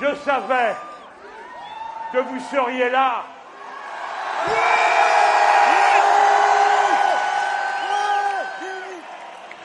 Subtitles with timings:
[0.00, 0.76] Je savais
[2.12, 3.24] que vous seriez là.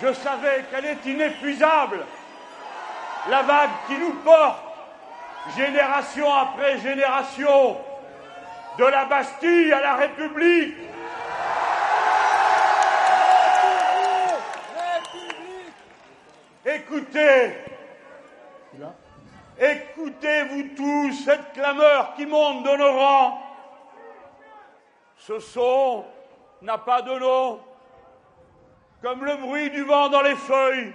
[0.02, 2.06] Je savais qu'elle est inépuisable.
[3.30, 4.64] La vague qui nous porte,
[5.56, 7.78] génération après génération,
[8.78, 10.76] de la Bastille à la République.
[16.66, 17.58] Écoutez,
[19.60, 23.40] écoutez-vous tous cette clameur qui monte de nos rangs.
[25.18, 26.06] Ce son
[26.62, 27.60] n'a pas de nom,
[29.02, 30.94] comme le bruit du vent dans les feuilles,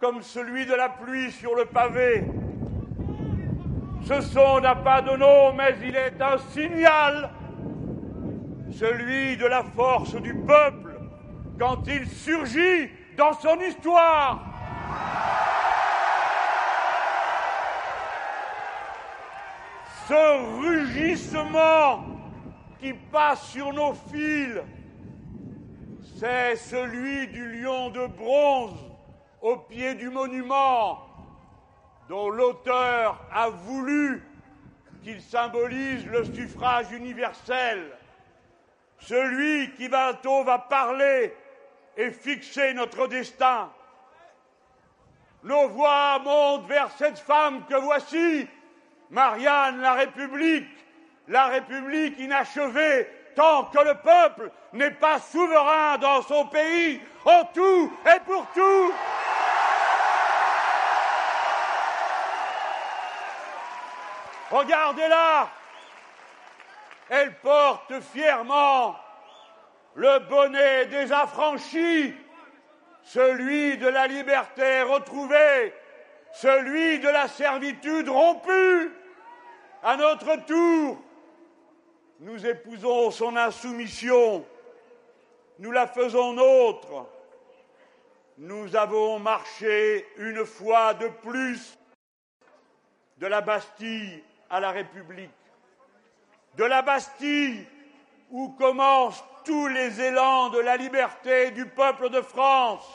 [0.00, 2.24] comme celui de la pluie sur le pavé.
[4.04, 7.30] Ce son n'a pas de nom, mais il est un signal,
[8.70, 11.00] celui de la force du peuple
[11.58, 14.40] quand il surgit dans son histoire.
[20.08, 22.04] Ce rugissement
[22.78, 24.60] qui passe sur nos fils,
[26.18, 28.78] c'est celui du lion de bronze
[29.40, 31.02] au pied du monument
[32.08, 34.22] dont l'auteur a voulu
[35.02, 37.90] qu'il symbolise le suffrage universel,
[39.00, 41.34] celui qui bientôt va parler
[41.96, 43.72] et fixer notre destin.
[45.42, 48.48] Nos voix montent vers cette femme que voici,
[49.10, 50.68] Marianne la République,
[51.28, 57.92] la République inachevée, tant que le peuple n'est pas souverain dans son pays, en tout
[58.06, 58.92] et pour tout.
[64.50, 65.48] Regardez-la
[67.08, 68.96] Elle porte fièrement
[69.94, 72.14] le bonnet des affranchis,
[73.02, 75.72] celui de la liberté retrouvée,
[76.40, 78.92] celui de la servitude rompue.
[79.82, 80.98] À notre tour,
[82.20, 84.44] nous épousons son insoumission,
[85.58, 87.06] nous la faisons nôtre.
[88.38, 91.78] Nous avons marché une fois de plus
[93.16, 95.30] de la Bastille à la République.
[96.56, 97.66] De la Bastille
[98.30, 102.86] où commencent tous les élans de la liberté du peuple de France,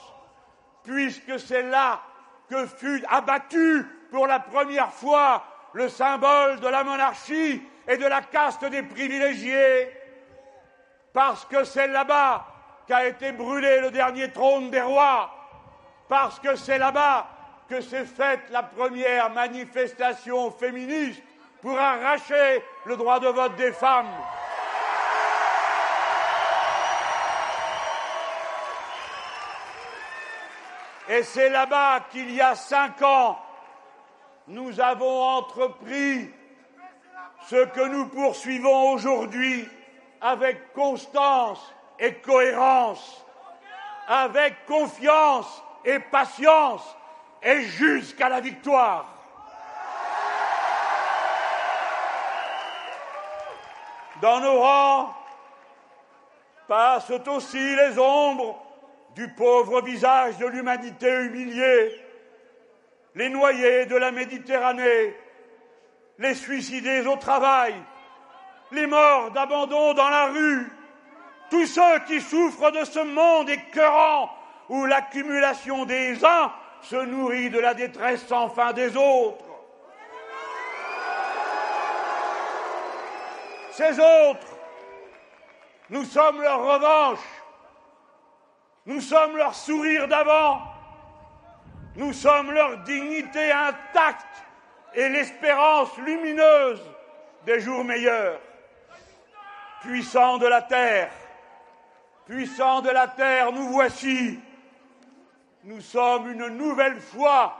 [0.83, 2.01] puisque c'est là
[2.51, 8.22] que fut abattu pour la première fois le symbole de la monarchie et de la
[8.22, 9.89] caste des privilégiés,
[11.13, 12.45] parce que c'est là-bas
[12.88, 15.34] qu'a été brûlé le dernier trône des rois,
[16.09, 17.28] parce que c'est là-bas
[17.69, 21.23] que s'est faite la première manifestation féministe
[21.61, 24.11] pour arracher le droit de vote des femmes.
[31.11, 33.38] Et c'est là-bas qu'il y a cinq ans,
[34.47, 36.31] nous avons entrepris
[37.49, 39.67] ce que nous poursuivons aujourd'hui
[40.22, 41.59] avec constance
[41.99, 43.25] et cohérence,
[44.07, 46.95] avec confiance et patience,
[47.43, 49.05] et jusqu'à la victoire.
[54.22, 55.13] Dans nos rangs
[56.69, 58.70] passent aussi les ombres
[59.16, 62.01] du pauvre visage de l'humanité humiliée,
[63.16, 65.16] les noyés de la Méditerranée,
[66.17, 67.73] les suicidés au travail,
[68.72, 70.72] les morts d'abandon dans la rue,
[71.49, 74.29] tous ceux qui souffrent de ce monde écœurant
[74.69, 79.45] où l'accumulation des uns se nourrit de la détresse sans fin des autres.
[83.72, 84.47] Ces autres,
[85.89, 87.19] nous sommes leur revanche,
[88.85, 90.61] nous sommes leur sourire d'avant,
[91.95, 94.25] nous sommes leur dignité intacte
[94.93, 96.81] et l'espérance lumineuse
[97.45, 98.39] des jours meilleurs.
[99.81, 101.11] Puissants de la terre,
[102.25, 104.39] puissants de la terre, nous voici.
[105.63, 107.55] Nous sommes une nouvelle fois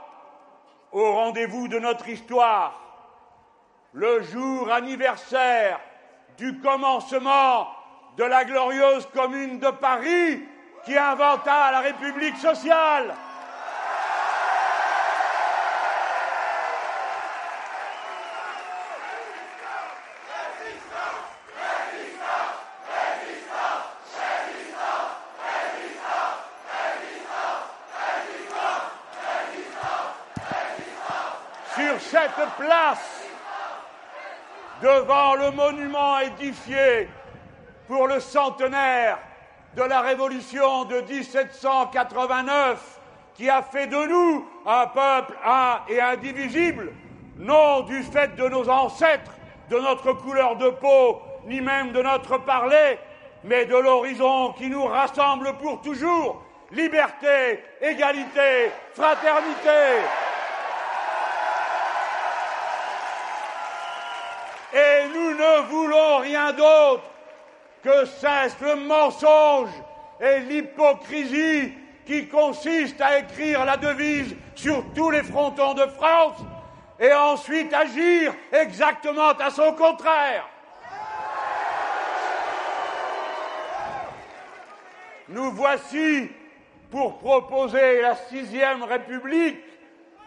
[0.92, 2.80] au rendez-vous de notre histoire,
[3.92, 5.80] le jour anniversaire
[6.36, 7.68] du commencement
[8.16, 10.42] de la glorieuse commune de Paris
[10.84, 13.14] qui inventa la République sociale.
[31.74, 33.22] Sur cette place,
[34.82, 37.08] devant le monument édifié
[37.86, 39.18] pour le centenaire
[39.76, 43.00] de la Révolution de 1789
[43.34, 46.92] qui a fait de nous un peuple un et indivisible,
[47.38, 49.32] non du fait de nos ancêtres,
[49.70, 52.98] de notre couleur de peau, ni même de notre parler,
[53.44, 56.42] mais de l'horizon qui nous rassemble pour toujours.
[56.70, 60.00] Liberté, égalité, fraternité.
[64.74, 67.11] Et nous ne voulons rien d'autre
[67.82, 69.70] que cesse le mensonge
[70.20, 71.72] et l'hypocrisie
[72.06, 76.38] qui consiste à écrire la devise sur tous les frontons de France
[76.98, 80.48] et ensuite agir exactement à son contraire.
[85.28, 86.28] Nous voici
[86.90, 89.58] pour proposer la sixième République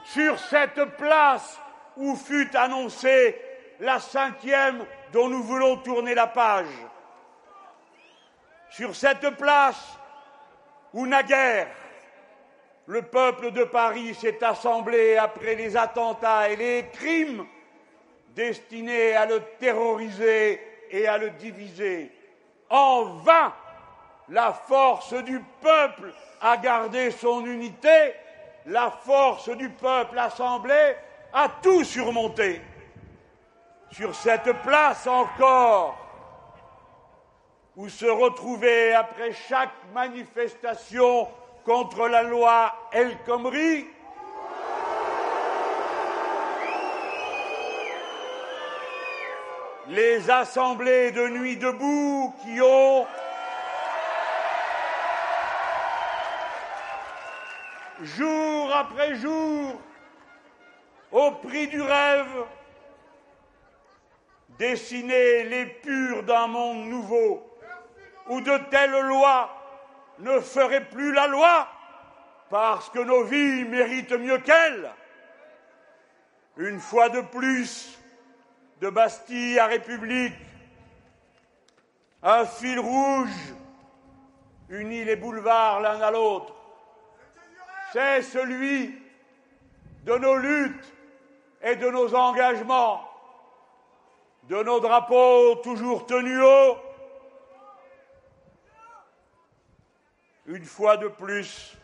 [0.03, 1.59] sur cette place
[1.95, 3.39] où fut annoncée
[3.79, 6.65] la cinquième dont nous voulons tourner la page.
[8.75, 9.97] Sur cette place
[10.91, 11.69] où naguère
[12.87, 17.45] le peuple de Paris s'est assemblé après les attentats et les crimes
[18.35, 20.59] destinés à le terroriser
[20.91, 22.11] et à le diviser.
[22.69, 23.53] En vain,
[24.27, 28.13] la force du peuple a gardé son unité,
[28.65, 30.97] la force du peuple assemblé
[31.31, 32.61] a tout surmonté.
[33.89, 36.04] Sur cette place encore,
[37.77, 41.27] où se retrouver après chaque manifestation
[41.65, 43.87] contre la loi El Khomri,
[49.89, 53.05] les assemblées de nuit debout qui ont
[58.01, 59.73] jour après jour,
[61.11, 62.45] au prix du rêve,
[64.59, 67.54] dessiner les purs d'un monde nouveau,
[68.27, 69.49] où de telles lois
[70.19, 71.67] ne feraient plus la loi,
[72.49, 74.91] parce que nos vies méritent mieux qu'elles.
[76.57, 77.99] Une fois de plus,
[78.81, 80.33] de Bastille à République,
[82.23, 83.53] un fil rouge
[84.69, 86.55] unit les boulevards l'un à l'autre
[87.95, 88.93] c'est celui
[90.03, 90.93] de nos luttes
[91.61, 93.01] et de nos engagements,
[94.49, 96.77] de nos drapeaux toujours tenus haut.
[100.47, 101.75] Une fois de plus,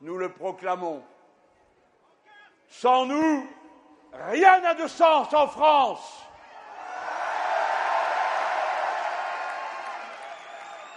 [0.00, 1.04] nous le proclamons.
[2.68, 3.46] Sans nous,
[4.12, 6.24] rien n'a de sens en France.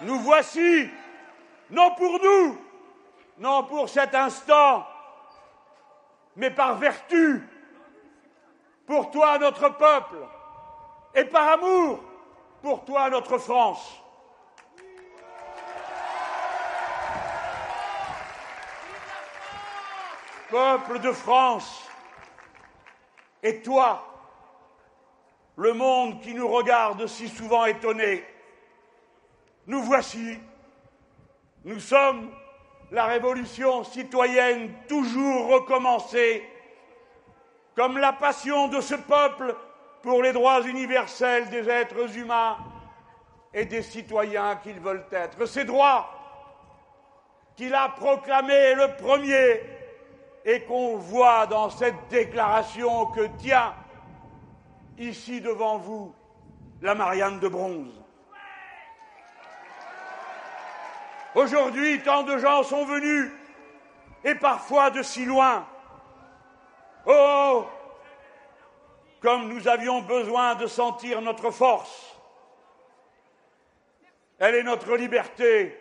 [0.02, 0.90] Nous voici,
[1.70, 2.58] non pour nous,
[3.38, 4.88] non pour cet instant,
[6.36, 7.48] mais par vertu,
[8.88, 10.26] pour toi notre peuple,
[11.14, 12.00] et par amour,
[12.62, 14.01] pour toi notre France.
[20.52, 21.90] Peuple de France,
[23.42, 24.06] et toi,
[25.56, 28.26] le monde qui nous regarde si souvent étonné,
[29.66, 30.38] nous voici,
[31.64, 32.30] nous sommes
[32.92, 36.46] la révolution citoyenne toujours recommencée,
[37.74, 39.56] comme la passion de ce peuple
[40.02, 42.58] pour les droits universels des êtres humains
[43.54, 45.46] et des citoyens qu'ils veulent être.
[45.46, 46.10] Ces droits
[47.56, 49.81] qu'il a proclamés le premier
[50.46, 53.74] et qu'on voit dans cette déclaration que tient
[54.98, 56.14] ici devant vous
[56.82, 58.02] la Marianne de bronze.
[61.36, 63.32] Aujourd'hui, tant de gens sont venus,
[64.24, 65.66] et parfois de si loin.
[67.06, 67.66] Oh,
[69.22, 72.16] comme nous avions besoin de sentir notre force.
[74.40, 75.78] Elle est notre liberté.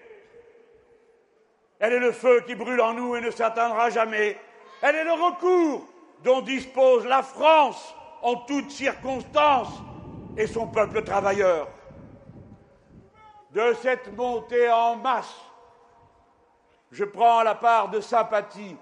[1.78, 4.38] Elle est le feu qui brûle en nous et ne s'atteindra jamais.
[4.82, 5.84] Elle est le recours
[6.24, 9.80] dont dispose la France en toutes circonstances
[10.36, 11.68] et son peuple travailleur
[13.52, 15.34] de cette montée en masse,
[16.92, 18.76] je prends la part de sympathie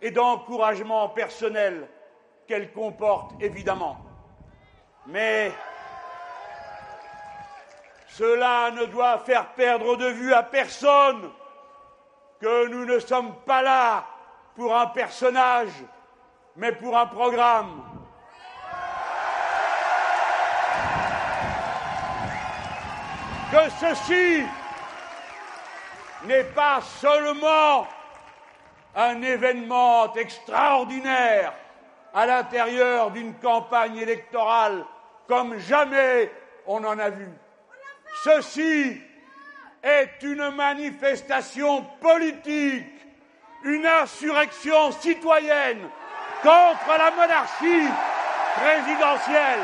[0.00, 1.88] et d'encouragement personnel
[2.46, 3.98] qu'elle comporte évidemment.
[5.06, 5.52] Mais
[8.08, 11.30] cela ne doit faire perdre de vue à personne
[12.40, 14.04] que nous ne sommes pas là
[14.54, 15.72] pour un personnage,
[16.56, 17.82] mais pour un programme
[23.50, 24.44] que ceci
[26.24, 27.86] n'est pas seulement
[28.94, 31.52] un événement extraordinaire
[32.12, 34.84] à l'intérieur d'une campagne électorale
[35.26, 36.30] comme jamais
[36.66, 37.28] on en a vu.
[38.22, 39.00] Ceci
[39.82, 42.86] est une manifestation politique,
[43.64, 45.88] une insurrection citoyenne
[46.42, 47.88] contre la monarchie
[48.56, 49.60] présidentielle.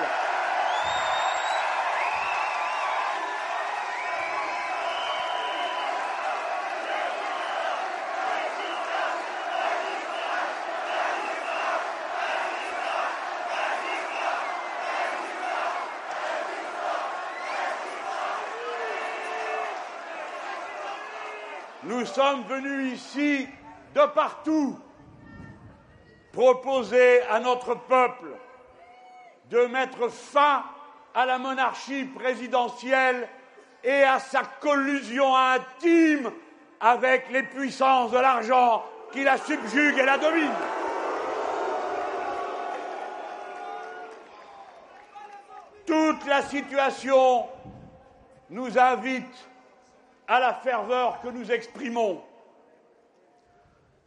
[21.82, 23.48] Nous sommes venus ici
[23.94, 24.78] de partout
[26.32, 28.28] proposer à notre peuple
[29.50, 30.64] de mettre fin
[31.14, 33.28] à la monarchie présidentielle
[33.82, 36.30] et à sa collusion intime
[36.80, 40.50] avec les puissances de l'argent qui la subjuguent et la dominent.
[45.84, 47.48] Toute la situation
[48.50, 49.48] nous invite
[50.28, 52.22] à la ferveur que nous exprimons.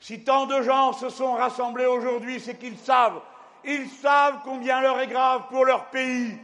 [0.03, 3.22] Si tant de gens se sont rassemblés aujourd'hui, c'est qu'ils savent,
[3.63, 6.38] ils savent combien l'heure est grave pour leur pays.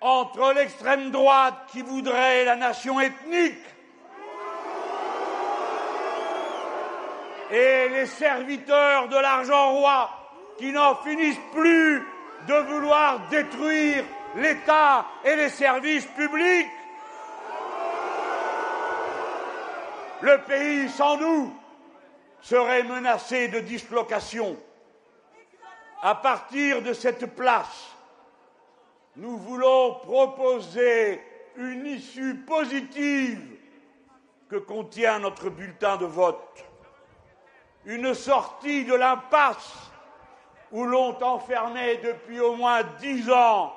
[0.00, 3.58] Entre l'extrême droite qui voudrait la nation ethnique
[7.50, 10.08] et les serviteurs de l'argent roi
[10.56, 12.02] qui n'en finissent plus
[12.48, 14.04] de vouloir détruire
[14.36, 16.70] l'État et les services publics,
[20.22, 21.57] le pays sans nous
[22.40, 24.56] serait menacé de dislocation.
[26.02, 27.96] À partir de cette place,
[29.16, 31.20] nous voulons proposer
[31.56, 33.58] une issue positive
[34.48, 36.64] que contient notre bulletin de vote.
[37.84, 39.90] Une sortie de l'impasse
[40.70, 43.74] où l'ont enfermé depuis au moins dix ans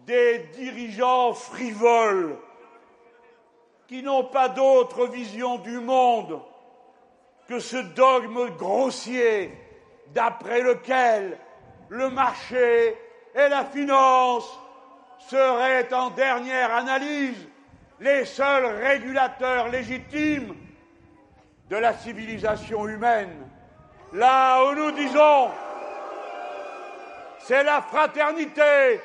[0.00, 2.36] des dirigeants frivoles
[3.86, 6.40] qui n'ont pas d'autre vision du monde
[7.50, 9.50] que ce dogme grossier
[10.14, 11.36] d'après lequel
[11.88, 12.96] le marché
[13.34, 14.48] et la finance
[15.18, 17.48] seraient en dernière analyse
[17.98, 20.54] les seuls régulateurs légitimes
[21.68, 23.48] de la civilisation humaine.
[24.12, 25.50] Là où nous disons,
[27.40, 29.00] c'est la fraternité,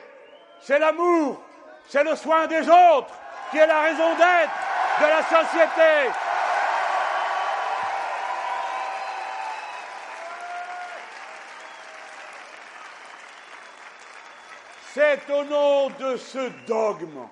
[0.61, 1.41] c'est l'amour,
[1.87, 4.53] c'est le soin des autres qui est la raison d'être
[5.01, 6.11] de la société.
[14.95, 17.27] C'est au nom de ce dogme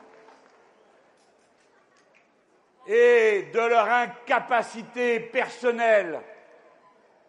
[2.86, 6.20] et de leur incapacité personnelle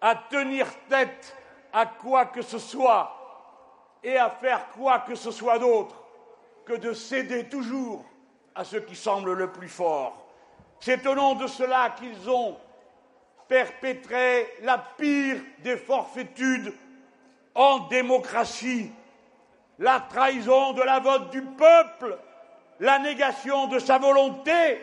[0.00, 1.36] à tenir tête
[1.72, 3.14] à quoi que ce soit
[4.02, 6.02] et à faire quoi que ce soit d'autre
[6.66, 8.04] que de céder toujours
[8.56, 10.26] à ce qui semble le plus fort.
[10.80, 12.58] C'est au nom de cela qu'ils ont
[13.46, 16.74] perpétré la pire des forfaitudes
[17.54, 18.90] en démocratie,
[19.78, 22.18] la trahison de la vote du peuple,
[22.80, 24.80] la négation de sa volonté,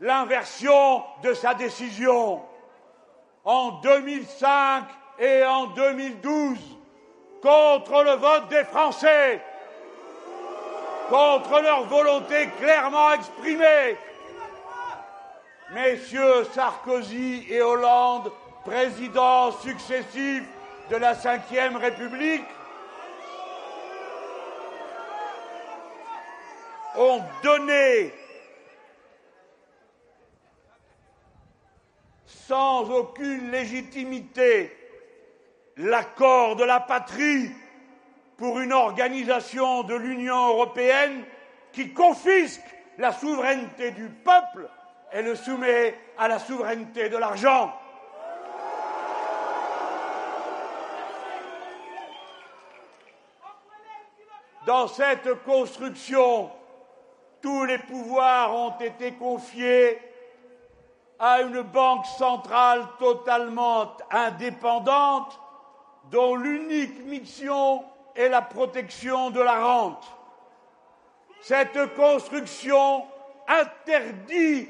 [0.00, 2.42] l'inversion de sa décision.
[3.44, 4.84] En 2005
[5.18, 6.58] et en 2012,
[7.42, 9.40] contre le vote des Français,
[11.08, 13.96] contre leur volonté clairement exprimée,
[15.70, 18.32] messieurs Sarkozy et Hollande,
[18.64, 20.44] présidents successifs
[20.90, 22.44] de la Ve République,
[26.96, 28.12] ont donné
[32.26, 34.76] sans aucune légitimité
[35.76, 37.50] l'accord de la patrie
[38.36, 41.24] pour une organisation de l'Union européenne
[41.72, 42.62] qui confisque
[42.98, 44.68] la souveraineté du peuple
[45.12, 47.74] et le soumet à la souveraineté de l'argent.
[54.66, 56.50] Dans cette construction,
[57.42, 59.98] tous les pouvoirs ont été confiés
[61.18, 65.38] à une banque centrale totalement indépendante
[66.10, 70.04] dont l'unique mission est la protection de la rente.
[71.40, 73.04] Cette construction
[73.48, 74.68] interdit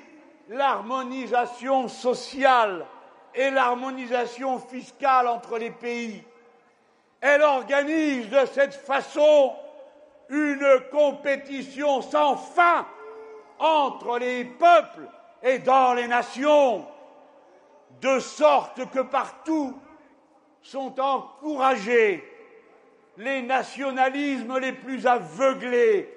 [0.49, 2.87] l'harmonisation sociale
[3.35, 6.23] et l'harmonisation fiscale entre les pays.
[7.21, 9.55] Elle organise de cette façon
[10.29, 12.87] une compétition sans fin
[13.59, 15.09] entre les peuples
[15.43, 16.87] et dans les nations,
[18.01, 19.79] de sorte que partout
[20.63, 22.25] sont encouragés
[23.17, 26.13] les nationalismes les plus aveuglés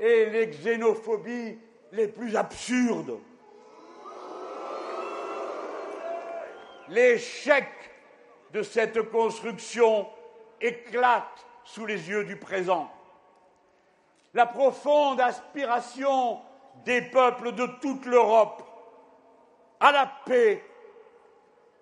[0.00, 1.58] et les xénophobies
[1.92, 3.20] les plus absurdes.
[6.88, 7.68] L'échec
[8.52, 10.08] de cette construction
[10.60, 12.90] éclate sous les yeux du présent.
[14.36, 16.42] La profonde aspiration
[16.84, 18.62] des peuples de toute l'Europe
[19.80, 20.62] à la paix,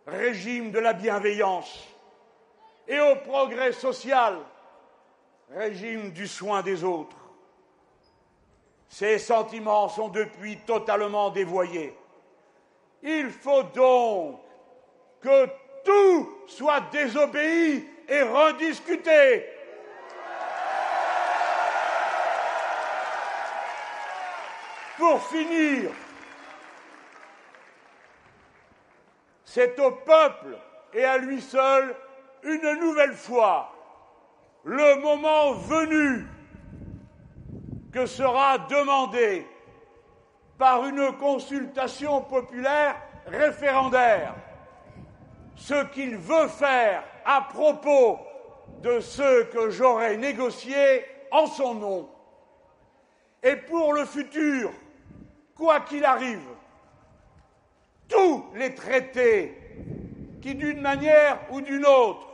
[0.06, 1.84] régime de la bienveillance,
[2.86, 4.38] et au progrès social,
[5.50, 7.16] régime du soin des autres.
[8.88, 11.92] Ces sentiments sont depuis totalement dévoyés.
[13.02, 14.38] Il faut donc
[15.20, 15.46] que
[15.84, 19.44] tout soit désobéi et rediscuté.
[25.06, 25.90] Pour finir,
[29.44, 30.56] c'est au peuple
[30.94, 31.94] et à lui seul,
[32.42, 33.70] une nouvelle fois,
[34.64, 36.26] le moment venu
[37.92, 39.46] que sera demandé
[40.56, 42.96] par une consultation populaire
[43.26, 44.34] référendaire
[45.54, 48.20] ce qu'il veut faire à propos
[48.80, 52.08] de ce que j'aurai négocié en son nom.
[53.42, 54.72] Et pour le futur,
[55.54, 56.46] quoi qu'il arrive,
[58.08, 59.60] tous les traités
[60.40, 62.28] qui, d'une manière ou d'une autre,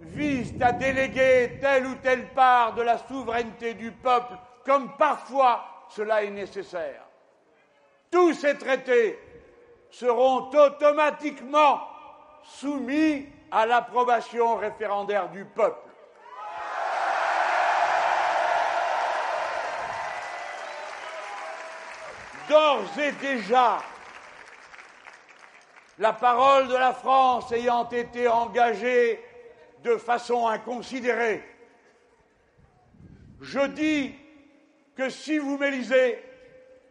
[0.00, 6.24] visent à déléguer telle ou telle part de la souveraineté du peuple, comme parfois cela
[6.24, 7.02] est nécessaire.
[8.10, 9.18] Tous ces traités
[9.90, 11.80] seront automatiquement
[12.42, 15.83] soumis à l'approbation référendaire du peuple.
[22.48, 23.78] D'ores et déjà,
[25.98, 29.22] la parole de la France ayant été engagée
[29.82, 31.42] de façon inconsidérée,
[33.40, 34.14] je dis
[34.96, 36.22] que si vous m'élisez,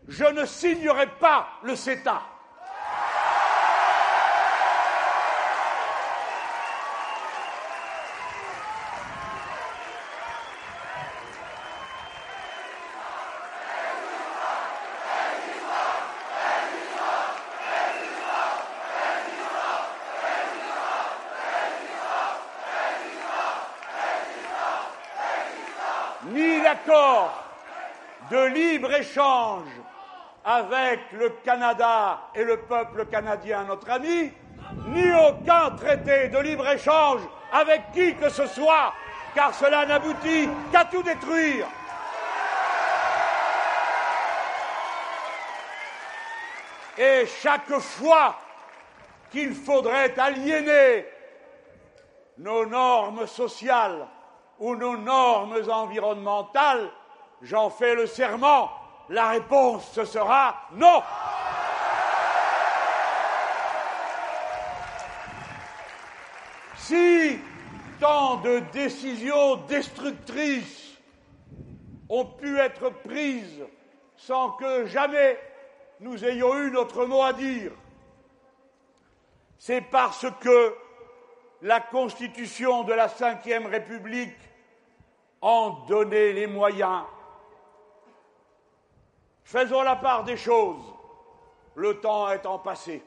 [0.07, 2.22] je ne signerai pas le CETA.
[28.32, 28.38] de
[30.46, 34.32] avec le Canada et le peuple canadien, notre ami,
[34.88, 38.94] ni aucun traité de libre-échange avec qui que ce soit,
[39.36, 41.68] car cela n'aboutit qu'à tout détruire.
[46.98, 48.36] Et chaque fois
[49.32, 51.06] qu'il faudrait aliéner
[52.38, 54.08] nos normes sociales
[54.60, 56.89] ou nos normes environnementales,
[57.42, 58.70] j'en fais le serment,
[59.10, 61.02] la réponse sera non.
[66.78, 67.39] Si
[68.00, 70.98] tant de décisions destructrices
[72.10, 73.63] ont pu être prises
[74.18, 75.39] sans que jamais
[76.00, 77.72] nous ayons eu notre mot à dire,
[79.58, 80.76] c'est parce que
[81.62, 84.36] la Constitution de la Ve République
[85.39, 87.04] en donnait les moyens
[89.43, 90.82] Faisons la part des choses,
[91.75, 93.03] le temps étant passé.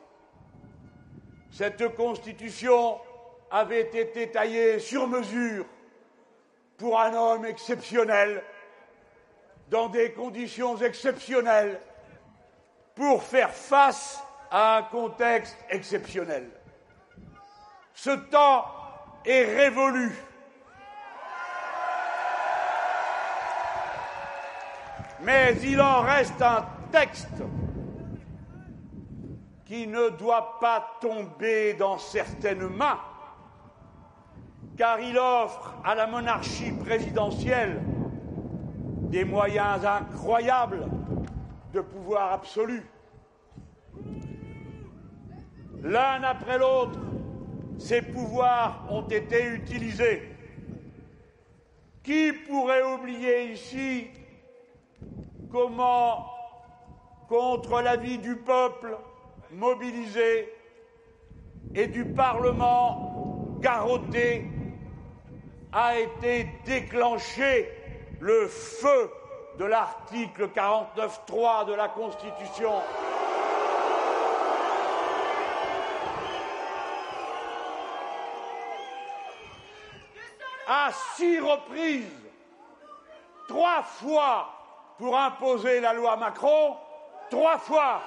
[1.50, 3.00] Cette constitution
[3.50, 5.64] avait été taillée sur mesure
[6.76, 8.42] pour un homme exceptionnel,
[9.70, 11.80] dans des conditions exceptionnelles,
[12.94, 16.50] pour faire face à un contexte exceptionnel.
[17.94, 18.66] Ce temps
[19.24, 20.12] est révolu.
[25.26, 27.42] Mais il en reste un texte
[29.64, 33.00] qui ne doit pas tomber dans certaines mains,
[34.76, 37.82] car il offre à la monarchie présidentielle
[39.10, 40.86] des moyens incroyables
[41.72, 42.84] de pouvoir absolu.
[45.82, 47.00] L'un après l'autre,
[47.78, 50.22] ces pouvoirs ont été utilisés.
[52.04, 54.06] Qui pourrait oublier ici
[55.56, 56.22] comment,
[57.28, 58.94] contre l'avis du peuple
[59.52, 60.52] mobilisé
[61.74, 64.50] et du Parlement garrotté,
[65.72, 67.70] a été déclenché
[68.20, 69.10] le feu
[69.58, 72.74] de l'article 49.3 de la Constitution.
[80.68, 82.04] À six reprises,
[83.48, 84.55] trois fois
[84.98, 86.76] pour imposer la loi Macron,
[87.30, 88.02] trois fois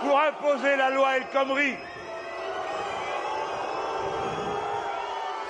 [0.00, 1.74] pour imposer la loi El Khomri.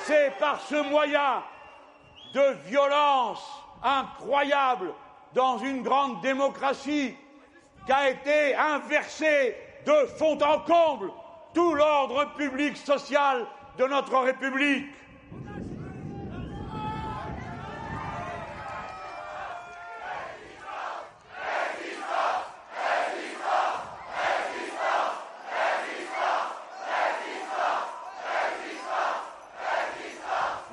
[0.04, 1.42] C'est par ce moyen
[2.32, 3.44] de violence
[3.82, 4.92] incroyable
[5.34, 7.14] dans une grande démocratie
[7.86, 11.10] qu'a été inversé de fond en comble
[11.54, 13.46] tout l'ordre public social
[13.78, 14.86] de notre République.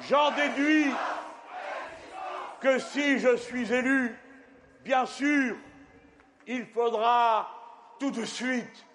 [0.10, 0.92] J'en déduis
[2.60, 4.18] que si je suis élu,
[4.82, 5.56] bien sûr,
[6.46, 7.50] il faudra
[8.00, 8.86] tout de suite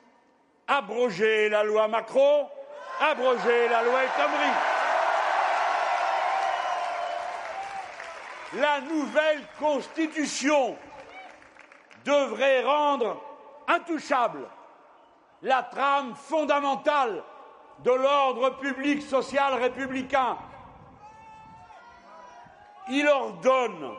[0.67, 2.49] abroger la loi Macron,
[3.01, 4.11] abroger la loi El.
[8.61, 10.77] La nouvelle constitution
[12.05, 13.23] devrait rendre
[13.67, 14.47] intouchable
[15.43, 17.23] la trame fondamentale
[17.81, 20.37] de l'ordre public social républicain.
[22.91, 23.95] Il ordonne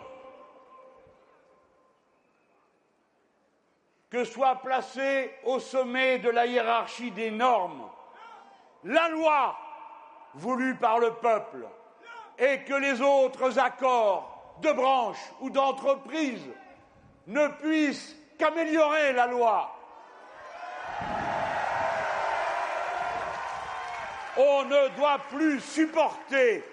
[4.10, 7.90] que soit placée au sommet de la hiérarchie des normes
[8.84, 9.58] la loi
[10.34, 11.68] voulue par le peuple
[12.38, 16.48] et que les autres accords de branche ou d'entreprise
[17.28, 19.76] ne puissent qu'améliorer la loi.
[24.38, 26.64] On ne doit plus supporter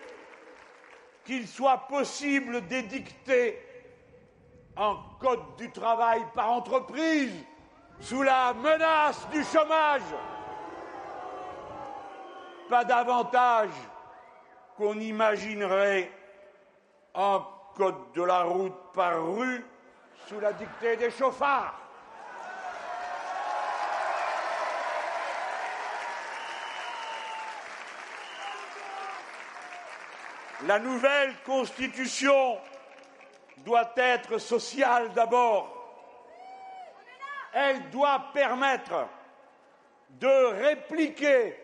[1.26, 3.60] qu'il soit possible d'édicter
[4.76, 7.34] un code du travail par entreprise
[8.00, 10.02] sous la menace du chômage.
[12.68, 13.70] Pas davantage
[14.76, 16.10] qu'on imaginerait
[17.14, 19.64] un code de la route par rue
[20.28, 21.85] sous la dictée des chauffards.
[30.66, 32.58] La nouvelle constitution
[33.58, 35.72] doit être sociale d'abord.
[37.52, 39.06] Elle doit permettre
[40.10, 41.56] de répliquer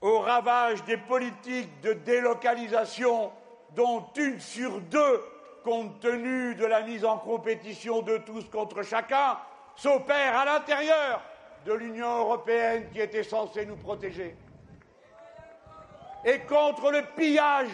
[0.00, 3.30] aux ravages des politiques de délocalisation
[3.70, 5.24] dont une sur deux,
[5.62, 9.38] compte tenu de la mise en compétition de tous contre chacun,
[9.76, 11.22] s'opère à l'intérieur
[11.64, 14.36] de l'Union européenne qui était censée nous protéger.
[16.28, 17.70] Et contre le pillage,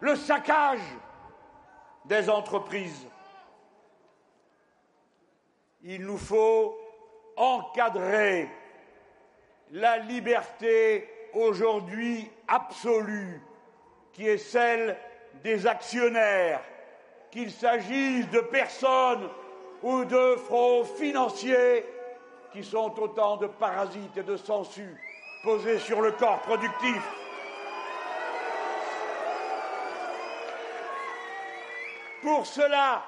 [0.00, 0.82] le saccage
[2.04, 3.06] des entreprises.
[5.82, 6.76] Il nous faut
[7.36, 8.50] encadrer
[9.70, 13.40] la liberté aujourd'hui absolue,
[14.12, 14.98] qui est celle
[15.42, 16.60] des actionnaires,
[17.30, 19.26] qu'il s'agisse de personnes
[19.82, 21.86] ou de fonds financiers,
[22.52, 25.00] qui sont autant de parasites et de sangsues
[25.42, 27.02] posés sur le corps productif.
[32.26, 33.04] Pour cela,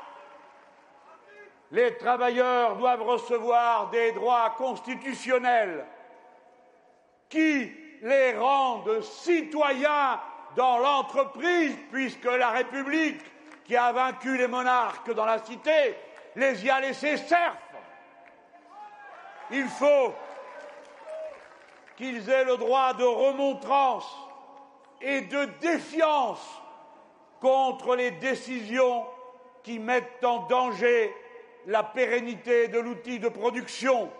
[1.72, 5.84] les travailleurs doivent recevoir des droits constitutionnels
[7.28, 10.20] qui les rendent citoyens
[10.54, 13.20] dans l'entreprise, puisque la République,
[13.64, 15.96] qui a vaincu les monarques dans la cité,
[16.36, 17.58] les y a laissés serfs.
[19.50, 20.14] Il faut
[21.96, 24.16] qu'ils aient le droit de remontrance
[25.00, 26.62] et de défiance
[27.40, 29.04] contre les décisions
[29.62, 31.14] qui mettent en danger
[31.66, 34.10] la pérennité de l'outil de production.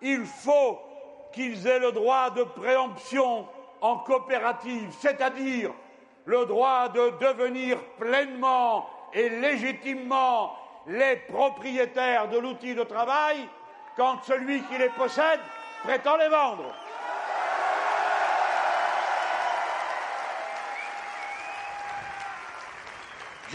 [0.00, 0.78] Il faut
[1.32, 3.46] qu'ils aient le droit de préemption
[3.80, 5.72] en coopérative, c'est-à-dire
[6.24, 13.48] le droit de devenir pleinement et légitimement les propriétaires de l'outil de travail
[13.96, 15.40] quand celui qui les possède
[15.82, 16.74] prétend les vendre.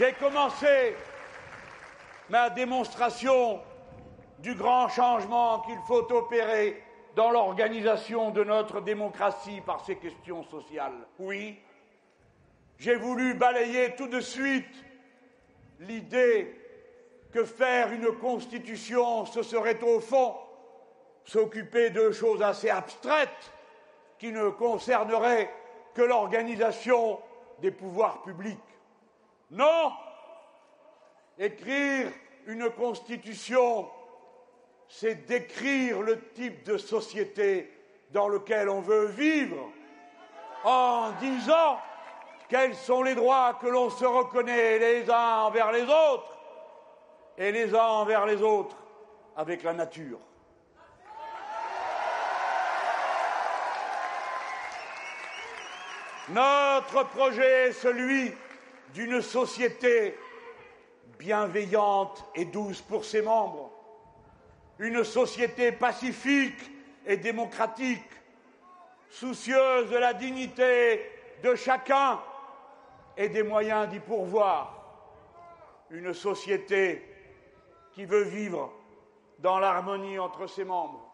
[0.02, 0.96] J'ai commencé
[2.28, 3.60] ma démonstration
[4.40, 6.82] du grand changement qu'il faut opérer
[7.14, 11.06] dans l'organisation de notre démocratie par ces questions sociales.
[11.20, 11.56] Oui,
[12.78, 14.74] j'ai voulu balayer tout de suite
[15.78, 16.52] l'idée
[17.32, 20.34] que faire une constitution, ce serait au fond
[21.24, 23.52] s'occuper de choses assez abstraites
[24.18, 25.48] qui ne concerneraient
[25.94, 27.20] que l'organisation
[27.60, 28.58] des pouvoirs publics.
[29.52, 29.92] Non
[31.38, 32.10] Écrire
[32.46, 33.88] une constitution,
[34.88, 37.70] c'est décrire le type de société
[38.10, 39.70] dans lequel on veut vivre
[40.64, 41.78] en disant
[42.48, 46.38] quels sont les droits que l'on se reconnaît les uns envers les autres
[47.36, 48.76] et les uns envers les autres
[49.36, 50.18] avec la nature.
[56.28, 58.32] Notre projet est celui
[58.94, 60.16] d'une société
[61.18, 63.70] bienveillante et douce pour ses membres,
[64.78, 66.70] une société pacifique
[67.06, 68.02] et démocratique,
[69.08, 71.10] soucieuse de la dignité
[71.42, 72.20] de chacun
[73.16, 74.78] et des moyens d'y pourvoir,
[75.90, 77.06] une société
[77.92, 78.72] qui veut vivre
[79.38, 81.08] dans l'harmonie entre ses membres,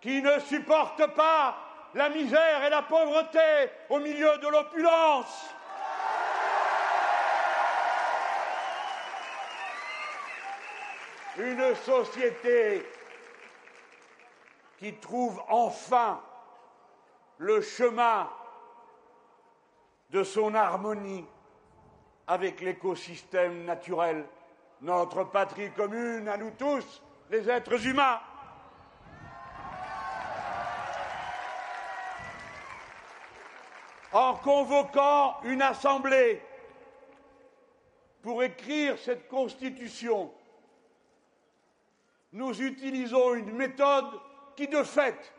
[0.00, 1.56] qui ne supporte pas
[1.94, 5.54] la misère et la pauvreté au milieu de l'opulence.
[11.36, 12.86] Une société
[14.78, 16.22] qui trouve enfin
[17.38, 18.30] le chemin
[20.10, 21.26] de son harmonie
[22.28, 24.24] avec l'écosystème naturel,
[24.80, 28.20] notre patrie commune à nous tous, les êtres humains.
[34.12, 36.40] En convoquant une assemblée
[38.22, 40.32] pour écrire cette constitution,
[42.34, 44.10] nous utilisons une méthode
[44.56, 45.32] qui, de fait,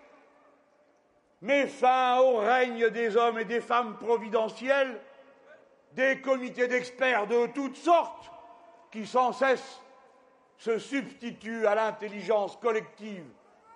[1.42, 5.00] met fin au règne des hommes et des femmes providentiels,
[5.92, 8.32] des comités d'experts de toutes sortes
[8.92, 9.82] qui sans cesse
[10.58, 13.26] se substituent à l'intelligence collective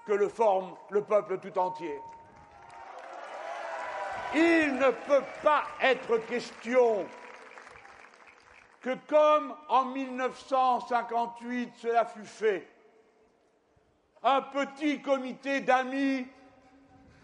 [0.06, 2.00] que le forme le peuple tout entier.
[4.34, 7.06] Il ne peut pas être question
[8.80, 12.79] que comme en 1958 cela fut fait,
[14.24, 16.28] un petit comité d'amis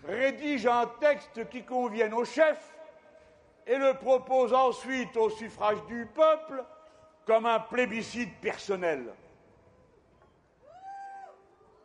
[0.03, 2.75] rédige un texte qui convienne au chef
[3.65, 6.63] et le propose ensuite au suffrage du peuple
[7.25, 9.13] comme un plébiscite personnel.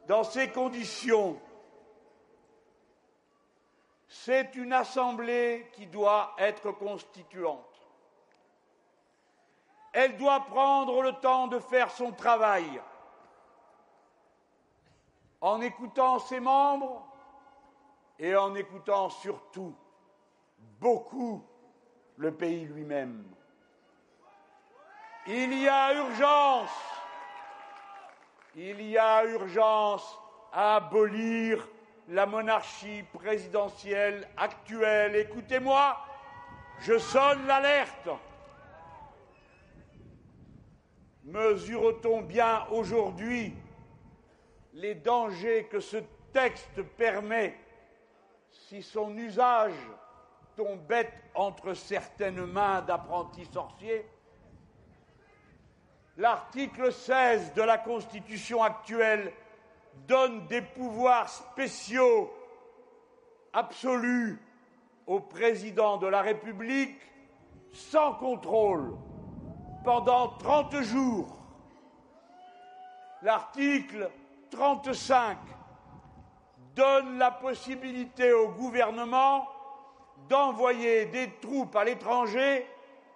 [0.07, 1.41] Dans ces conditions,
[4.09, 7.65] c'est une assemblée qui doit être constituante.
[9.93, 12.81] Elle doit prendre le temps de faire son travail
[15.41, 17.07] en écoutant ses membres
[18.19, 19.75] et en écoutant surtout
[20.81, 21.45] beaucoup
[22.17, 23.25] le pays lui-même.
[25.27, 26.71] Il y a urgence,
[28.55, 30.19] il y a urgence
[30.53, 31.67] à abolir
[32.09, 35.17] la monarchie présidentielle actuelle.
[35.17, 35.97] Écoutez-moi,
[36.81, 38.09] je sonne l'alerte.
[41.25, 43.55] Mesure-t-on bien aujourd'hui
[44.81, 45.99] les dangers que ce
[46.33, 47.55] texte permet
[48.51, 49.75] si son usage
[50.57, 54.07] tombait entre certaines mains d'apprentis sorciers
[56.17, 59.33] L'article 16 de la Constitution actuelle
[60.07, 62.31] donne des pouvoirs spéciaux
[63.55, 64.39] absolus
[65.07, 67.01] au président de la République
[67.73, 68.97] sans contrôle
[69.83, 71.39] pendant 30 jours.
[73.23, 74.11] L'article
[74.51, 75.39] 35
[76.75, 79.49] donne la possibilité au gouvernement
[80.29, 82.67] d'envoyer des troupes à l'étranger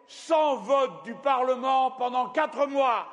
[0.07, 3.07] sans vote du Parlement pendant quatre mois.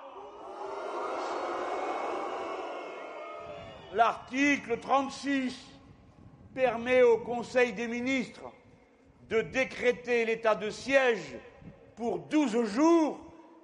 [3.93, 5.57] L'article 36
[6.53, 8.51] permet au Conseil des ministres
[9.29, 11.37] de décréter l'état de siège
[11.95, 13.19] pour douze jours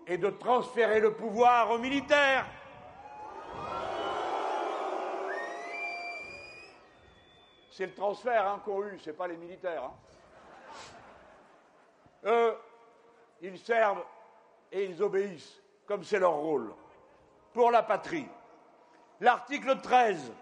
[0.06, 2.46] et de transférer le pouvoir aux militaires.
[7.78, 9.84] C'est le transfert hein, qu'ont eu, ce n'est pas les militaires.
[9.84, 9.94] Hein.
[12.26, 12.58] Eux,
[13.40, 14.04] ils servent
[14.72, 16.74] et ils obéissent, comme c'est leur rôle,
[17.54, 18.26] pour la patrie.
[19.20, 20.34] L'article 13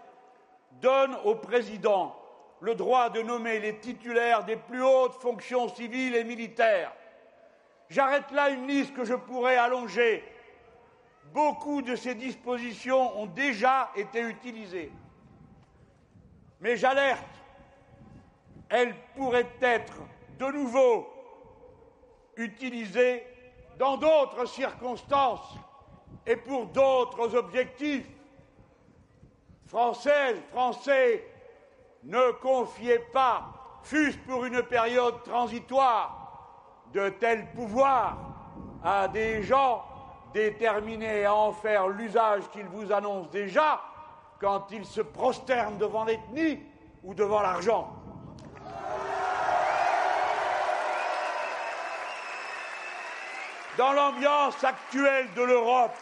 [0.80, 2.16] donne au président
[2.60, 6.94] le droit de nommer les titulaires des plus hautes fonctions civiles et militaires.
[7.90, 10.24] J'arrête là une liste que je pourrais allonger.
[11.34, 14.90] Beaucoup de ces dispositions ont déjà été utilisées.
[16.60, 17.22] Mais j'alerte,
[18.68, 19.94] elles pourraient être
[20.38, 21.08] de nouveau
[22.36, 23.24] utilisées
[23.78, 25.54] dans d'autres circonstances
[26.26, 28.06] et pour d'autres objectifs.
[29.66, 31.24] Françaises, Français,
[32.04, 33.44] ne confiez pas,
[33.82, 36.26] fût-ce pour une période transitoire,
[36.92, 38.16] de tels pouvoirs
[38.82, 39.84] à des gens
[40.32, 43.80] déterminés à en faire l'usage qu'ils vous annoncent déjà
[44.40, 46.62] quand ils se prosternent devant l'ethnie
[47.02, 47.92] ou devant l'argent.
[53.78, 55.96] Dans l'ambiance actuelle de l'Europe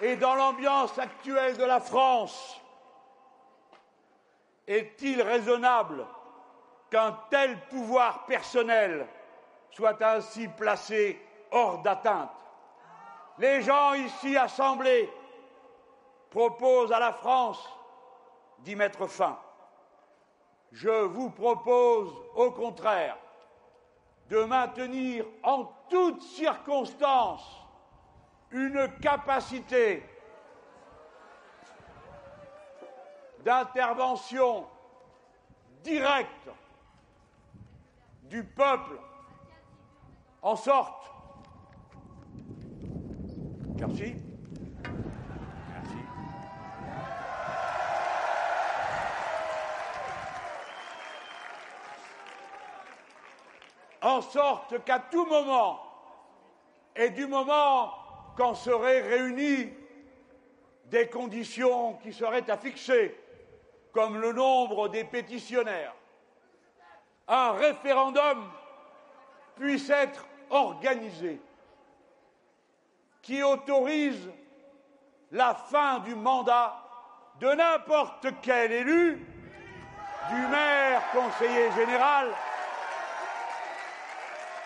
[0.00, 2.60] et dans l'ambiance actuelle de la France,
[4.66, 6.06] est-il raisonnable
[6.90, 9.06] qu'un tel pouvoir personnel
[9.70, 12.30] soit ainsi placé hors d'atteinte?
[13.38, 15.10] Les gens ici assemblés
[16.30, 17.68] proposent à la France
[18.60, 19.38] d'y mettre fin.
[20.72, 23.16] Je vous propose, au contraire,
[24.28, 27.66] de maintenir en toutes circonstances
[28.52, 30.04] une capacité
[33.44, 34.66] d'intervention
[35.82, 36.50] directe
[38.24, 38.98] du peuple
[40.42, 41.10] en sorte.
[43.76, 44.29] Merci.
[54.02, 55.80] En sorte qu'à tout moment,
[56.96, 57.92] et du moment
[58.36, 59.72] qu'en seraient réunies
[60.86, 63.16] des conditions qui seraient à fixer,
[63.92, 65.94] comme le nombre des pétitionnaires,
[67.28, 68.50] un référendum
[69.56, 71.40] puisse être organisé
[73.22, 74.30] qui autorise
[75.30, 76.76] la fin du mandat
[77.38, 79.26] de n'importe quel élu,
[80.30, 82.28] du maire conseiller général,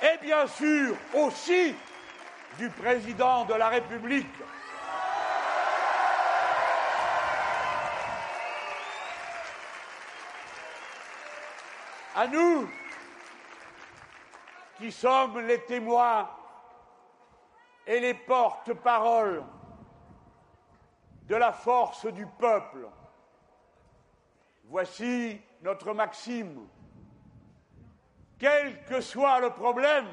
[0.04, 1.74] et bien sûr aussi
[2.58, 4.26] du président de la République.
[12.16, 12.68] À nous,
[14.76, 16.28] qui sommes les témoins
[17.86, 19.42] et les porte-paroles
[21.22, 22.86] de la force du peuple,
[24.64, 26.68] voici notre maxime.
[28.38, 30.08] Quel que soit le problème,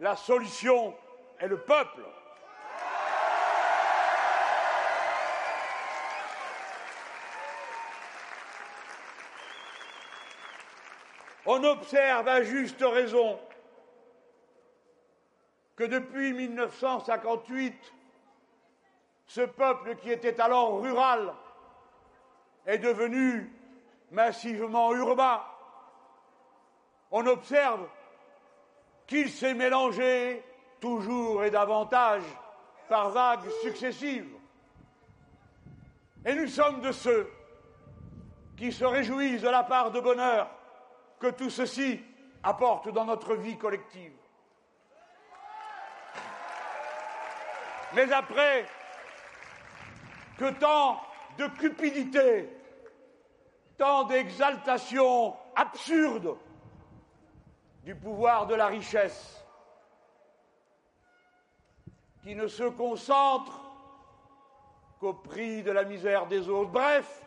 [0.00, 0.94] la solution
[1.40, 2.02] est le peuple.
[11.46, 13.40] On observe à juste raison
[15.76, 17.74] que depuis 1958,
[19.24, 21.32] ce peuple qui était alors rural
[22.66, 23.50] est devenu
[24.10, 25.42] massivement urbain.
[27.10, 27.88] On observe
[29.06, 30.44] qu'il s'est mélangé
[30.80, 32.22] toujours et davantage
[32.88, 34.34] par vagues successives.
[36.24, 37.30] Et nous sommes de ceux
[38.56, 40.50] qui se réjouissent de la part de bonheur
[41.18, 42.00] que tout ceci
[42.42, 44.12] apporte dans notre vie collective.
[47.94, 48.66] Mais après
[50.38, 51.00] que tant
[51.38, 52.48] de cupidité,
[53.78, 56.36] tant d'exaltation absurde
[57.84, 59.44] du pouvoir de la richesse,
[62.22, 63.60] qui ne se concentre
[65.00, 66.70] qu'au prix de la misère des autres.
[66.70, 67.22] Bref,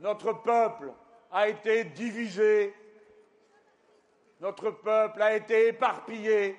[0.00, 0.92] notre peuple
[1.32, 2.74] a été divisé
[4.40, 6.58] notre peuple a été éparpillé.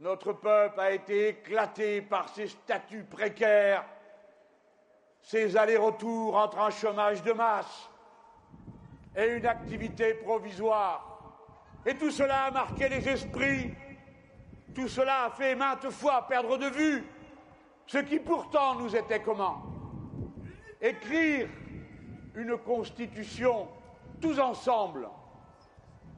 [0.00, 3.84] Notre peuple a été éclaté par ses statuts précaires,
[5.22, 7.88] ses allers-retours entre un chômage de masse
[9.16, 11.20] et une activité provisoire.
[11.86, 13.72] Et tout cela a marqué les esprits,
[14.74, 17.04] tout cela a fait maintes fois perdre de vue
[17.86, 19.56] ce qui pourtant nous était commun.
[20.80, 21.48] Écrire
[22.34, 23.68] une constitution
[24.20, 25.08] tous ensemble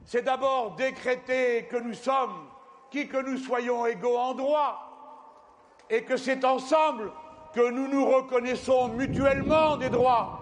[0.07, 2.47] c'est d'abord décréter que nous sommes,
[2.89, 7.11] qui que nous soyons égaux en droit, et que c'est ensemble
[7.53, 10.39] que nous nous reconnaissons mutuellement des droits.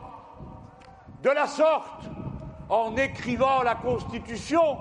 [1.23, 2.03] De la sorte,
[2.69, 4.77] en écrivant la Constitution,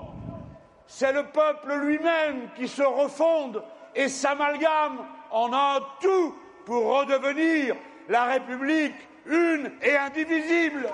[0.87, 3.63] c'est le peuple lui-même qui se refonde
[3.95, 4.99] et s'amalgame
[5.31, 7.75] en un tout pour redevenir
[8.09, 8.95] la République
[9.25, 10.89] une et indivisible.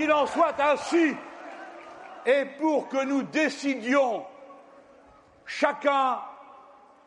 [0.00, 1.14] qu'il en soit ainsi,
[2.26, 4.24] et pour que nous décidions,
[5.46, 6.20] chacun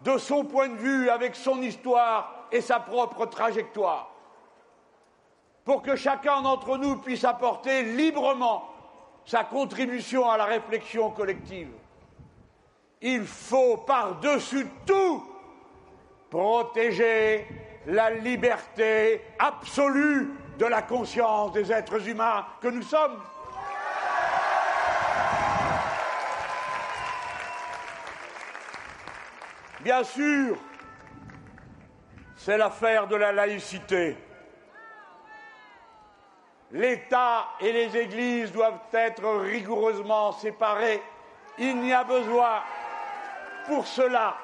[0.02, 4.10] de son point de vue, avec son histoire et sa propre trajectoire,
[5.64, 8.70] pour que chacun d'entre nous puisse apporter librement
[9.26, 11.72] sa contribution à la réflexion collective.
[13.02, 15.24] Il faut par-dessus tout
[16.30, 17.48] protéger
[17.86, 23.20] la liberté absolue de la conscience des êtres humains que nous sommes.
[29.82, 30.56] Bien sûr,
[32.38, 34.18] c'est l'affaire de la laïcité.
[36.72, 41.02] L'État et les églises doivent être rigoureusement séparés.
[41.58, 42.64] Il n'y a besoin
[43.66, 44.36] pour cela,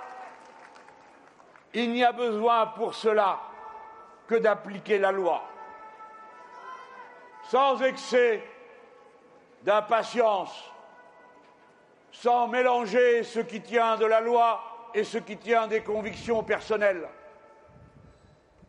[1.74, 3.40] il n'y a besoin pour cela
[4.28, 5.42] que d'appliquer la loi,
[7.50, 8.44] sans excès
[9.64, 10.72] d'impatience,
[12.12, 14.62] sans mélanger ce qui tient de la loi
[14.94, 17.10] et ce qui tient des convictions personnelles,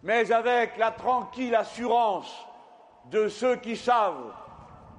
[0.02, 2.46] mais avec la tranquille assurance
[3.06, 4.32] de ceux qui savent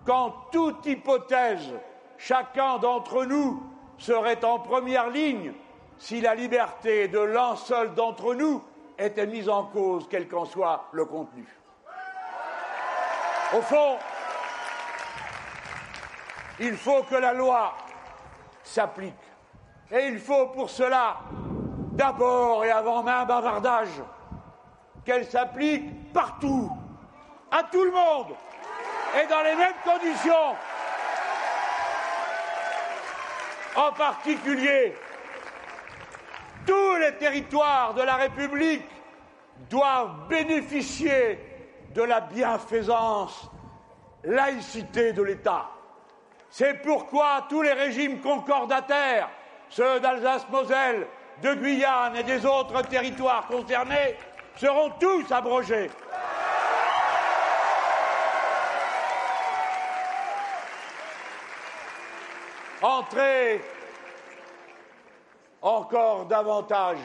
[0.05, 1.73] qu'en toute hypothèse,
[2.19, 3.63] chacun d'entre nous
[3.97, 5.53] serait en première ligne
[5.97, 8.63] si la liberté de l'un seul d'entre nous
[8.99, 11.60] était mise en cause, quel qu'en soit le contenu.
[13.53, 13.97] Au fond,
[16.59, 17.75] il faut que la loi
[18.63, 19.13] s'applique.
[19.91, 21.17] Et il faut pour cela,
[21.91, 24.01] d'abord et avant même bavardage,
[25.03, 26.71] qu'elle s'applique partout,
[27.51, 28.35] à tout le monde,
[29.21, 30.55] et dans les mêmes conditions.
[33.75, 34.95] En particulier,
[36.65, 38.85] tous les territoires de la République
[39.69, 41.50] doivent bénéficier
[41.93, 43.49] de la bienfaisance,
[44.23, 45.69] laïcité de l'État.
[46.49, 49.29] C'est pourquoi tous les régimes concordataires,
[49.69, 51.07] ceux d'Alsace-Moselle,
[51.41, 54.17] de Guyane et des autres territoires concernés,
[54.57, 55.89] seront tous abrogés.
[62.81, 63.61] Entrez
[65.61, 66.97] encore davantage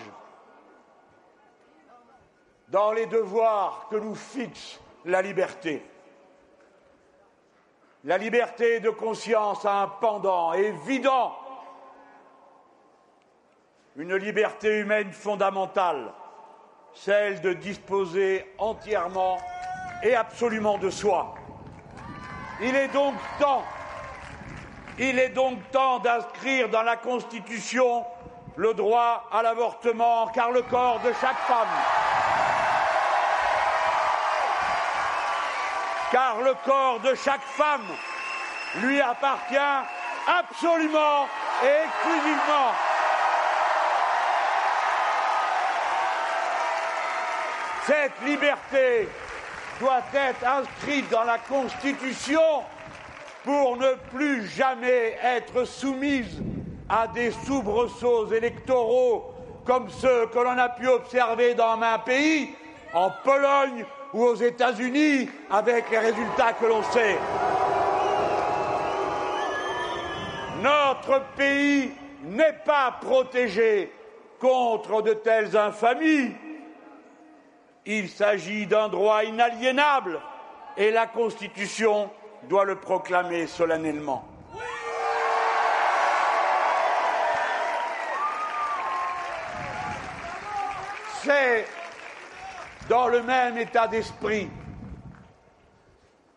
[2.68, 5.84] dans les devoirs que nous fixe la liberté.
[8.04, 11.36] La liberté de conscience a un pendant évident,
[13.96, 16.12] une liberté humaine fondamentale,
[16.92, 19.38] celle de disposer entièrement
[20.02, 21.34] et absolument de soi.
[22.60, 23.64] Il est donc temps,
[24.98, 28.04] il est donc temps d'inscrire dans la Constitution
[28.56, 31.68] le droit à l'avortement, car le corps de chaque femme,
[36.16, 37.84] car le corps de chaque femme
[38.76, 39.58] lui appartient
[40.26, 41.28] absolument
[41.62, 42.72] et exclusivement.
[47.84, 49.10] Cette liberté
[49.78, 52.62] doit être inscrite dans la Constitution
[53.44, 56.42] pour ne plus jamais être soumise
[56.88, 59.34] à des soubresauts électoraux
[59.66, 62.54] comme ceux que l'on a pu observer dans un pays,
[62.94, 63.84] en Pologne
[64.16, 67.18] ou aux États-Unis, avec les résultats que l'on sait.
[70.62, 71.90] Notre pays
[72.22, 73.92] n'est pas protégé
[74.40, 76.32] contre de telles infamies.
[77.84, 80.18] Il s'agit d'un droit inaliénable
[80.78, 82.08] et la Constitution
[82.44, 84.26] doit le proclamer solennellement.
[91.22, 91.66] C'est
[92.88, 94.48] dans le même état d'esprit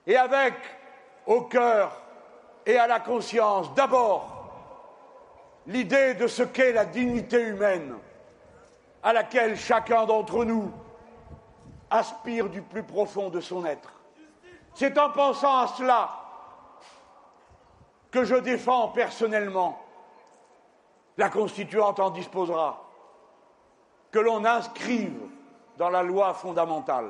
[0.08, 0.54] et avec
[1.26, 2.02] au cœur
[2.66, 4.40] et à la conscience d'abord
[5.68, 7.96] l'idée de ce qu'est la dignité humaine
[9.04, 10.72] à laquelle chacun d'entre nous
[11.90, 13.92] aspire du plus profond de son être.
[14.74, 16.10] C'est en pensant à cela
[18.12, 19.82] que je défends personnellement,
[21.18, 22.84] la Constituante en disposera,
[24.12, 25.29] que l'on inscrive
[25.80, 27.10] dans la loi fondamentale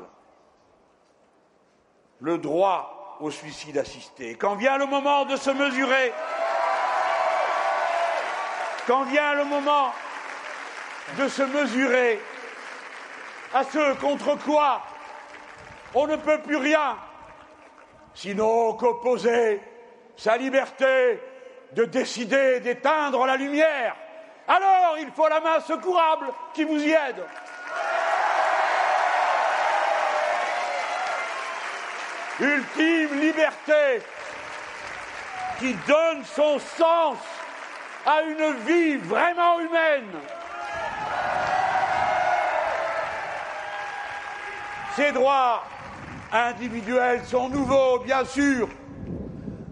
[2.19, 4.35] le droit au suicide assisté.
[4.35, 6.13] Quand vient le moment de se mesurer,
[8.85, 9.91] quand vient le moment
[11.17, 12.21] de se mesurer
[13.55, 14.81] à ceux contre quoi
[15.95, 16.95] on ne peut plus rien,
[18.13, 19.61] sinon qu'opposer
[20.15, 21.19] sa liberté
[21.71, 23.95] de décider d'éteindre la lumière,
[24.47, 27.23] alors il faut la main secourable qui vous y aide.
[32.41, 34.01] Ultime liberté
[35.59, 37.17] qui donne son sens
[38.05, 40.07] à une vie vraiment humaine.
[44.95, 45.63] Ces droits
[46.31, 48.69] individuels sont nouveaux, bien sûr,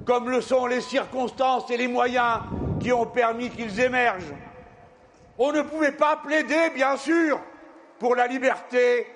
[0.05, 2.41] comme le sont les circonstances et les moyens
[2.81, 4.33] qui ont permis qu'ils émergent.
[5.37, 7.39] On ne pouvait pas plaider, bien sûr,
[7.97, 9.07] pour la liberté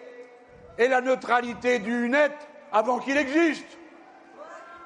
[0.77, 2.31] et la neutralité du net
[2.71, 3.77] avant qu'il existe.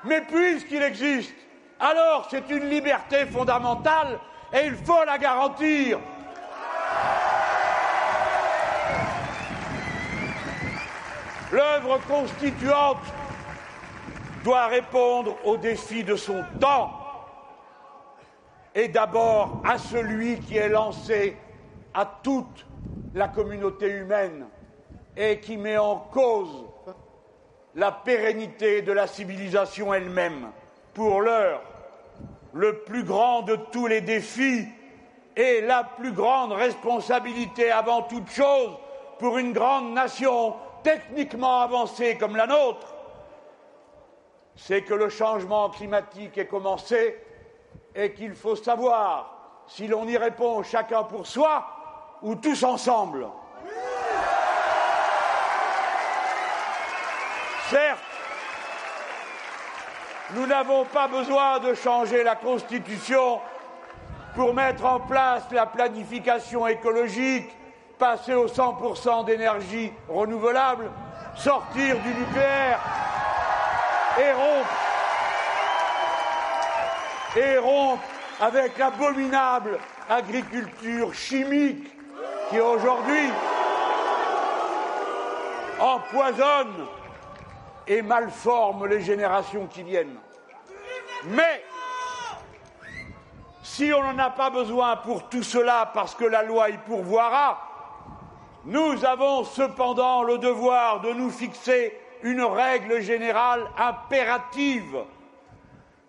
[0.04, 1.36] Mais puisqu'il existe,
[1.80, 4.20] alors c'est une liberté fondamentale
[4.54, 6.00] et il faut la garantir.
[11.52, 12.98] L'œuvre constituante
[14.44, 17.02] doit répondre aux défis de son temps
[18.76, 21.38] et d'abord à celui qui est lancé
[21.94, 22.66] à toute
[23.14, 24.46] la communauté humaine
[25.16, 26.65] et qui met en cause
[27.76, 30.52] la pérennité de la civilisation elle-même.
[30.94, 31.62] Pour l'heure,
[32.54, 34.66] le plus grand de tous les défis
[35.36, 38.78] et la plus grande responsabilité avant toute chose
[39.20, 42.96] pour une grande nation techniquement avancée comme la nôtre,
[44.56, 47.20] c'est que le changement climatique est commencé
[47.94, 51.66] et qu'il faut savoir si l'on y répond chacun pour soi
[52.22, 53.28] ou tous ensemble.
[57.70, 58.00] Certes,
[60.36, 63.40] nous n'avons pas besoin de changer la Constitution
[64.36, 67.50] pour mettre en place la planification écologique,
[67.98, 70.92] passer au 100% d'énergie renouvelable,
[71.36, 72.80] sortir du nucléaire
[74.20, 74.74] et rompre,
[77.36, 78.04] et rompre
[78.42, 81.88] avec l'abominable agriculture chimique
[82.50, 83.30] qui aujourd'hui
[85.80, 86.86] empoisonne
[87.88, 90.18] et malforme les générations qui viennent.
[91.26, 91.64] Mais
[93.64, 97.62] si on n'en a pas besoin pour tout cela parce que la loi y pourvoira,
[98.66, 105.04] nous avons cependant le devoir de nous fixer une règle générale impérative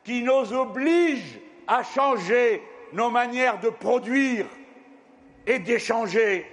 [0.04, 2.62] qui nous oblige à changer
[2.92, 4.46] nos manières de produire
[5.46, 6.50] et d'échanger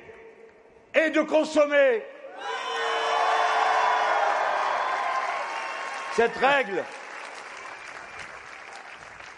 [0.94, 2.04] et de consommer.
[6.16, 6.84] Cette règle,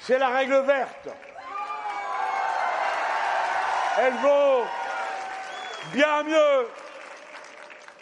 [0.01, 1.07] c'est la règle verte.
[3.97, 4.65] Elle vaut
[5.93, 6.67] bien mieux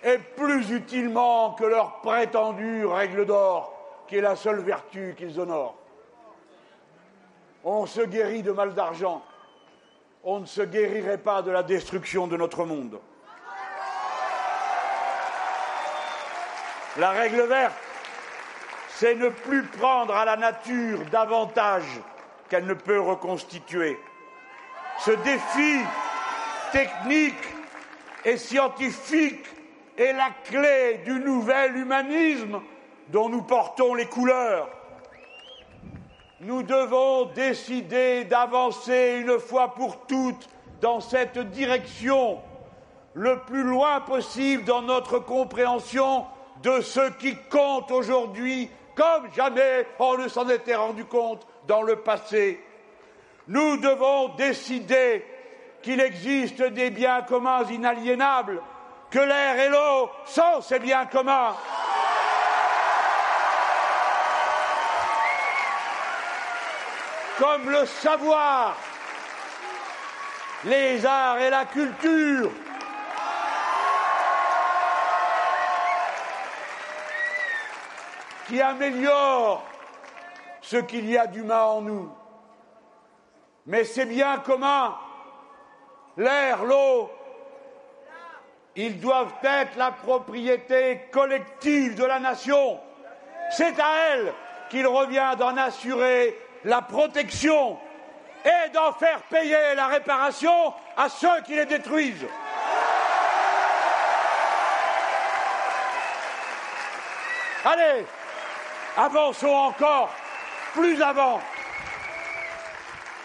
[0.03, 3.73] et plus utilement que leur prétendue règle d'or,
[4.07, 5.75] qui est la seule vertu qu'ils honorent.
[7.63, 9.23] On se guérit de mal d'argent,
[10.23, 12.99] on ne se guérirait pas de la destruction de notre monde.
[16.97, 17.92] La règle verte,
[19.03, 21.99] c'est ne plus prendre à la nature davantage
[22.47, 23.99] qu'elle ne peut reconstituer.
[24.99, 25.81] Ce défi
[26.71, 27.43] technique
[28.23, 29.45] et scientifique
[29.97, 32.61] est la clé du nouvel humanisme
[33.09, 34.69] dont nous portons les couleurs.
[36.39, 40.47] Nous devons décider d'avancer une fois pour toutes
[40.79, 42.39] dans cette direction,
[43.15, 46.23] le plus loin possible dans notre compréhension
[46.63, 51.97] de ce qui compte aujourd'hui comme jamais on ne s'en était rendu compte dans le
[51.97, 52.63] passé.
[53.47, 55.25] Nous devons décider
[55.81, 58.61] qu'il existe des biens communs inaliénables,
[59.09, 61.55] que l'air et l'eau sont ces biens communs.
[67.37, 68.77] Comme le savoir,
[70.65, 72.51] les arts et la culture
[78.47, 79.63] qui améliore
[80.61, 82.11] ce qu'il y a d'humain en nous.
[83.65, 84.95] Mais c'est bien commun,
[86.17, 87.09] l'air, l'eau,
[88.75, 92.79] ils doivent être la propriété collective de la nation.
[93.51, 94.33] C'est à elle
[94.69, 97.77] qu'il revient d'en assurer la protection
[98.43, 102.25] et d'en faire payer la réparation à ceux qui les détruisent.
[107.65, 108.05] Allez,
[108.95, 110.09] Avançons encore,
[110.73, 111.39] plus avant.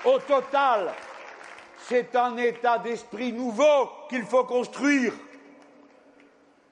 [0.04, 0.92] Au total,
[1.88, 5.12] c'est un état d'esprit nouveau qu'il faut construire.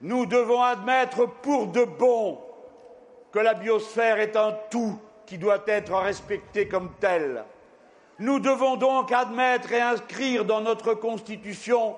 [0.01, 2.39] Nous devons admettre pour de bon
[3.31, 7.43] que la biosphère est un tout qui doit être respecté comme tel.
[8.17, 11.95] Nous devons donc admettre et inscrire dans notre Constitution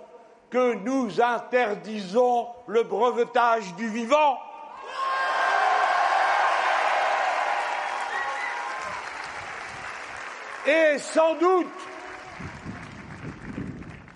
[0.49, 4.37] que nous interdisons le brevetage du vivant
[10.67, 11.67] Et sans doute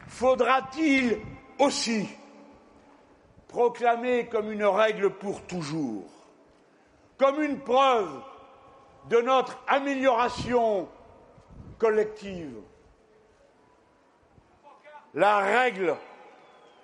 [0.08, 1.20] faudra-t-il
[1.60, 2.08] aussi
[3.48, 6.06] proclamer comme une règle pour toujours,
[7.18, 8.10] comme une preuve
[9.10, 10.88] de notre amélioration
[11.78, 12.56] collective,
[15.14, 15.96] la règle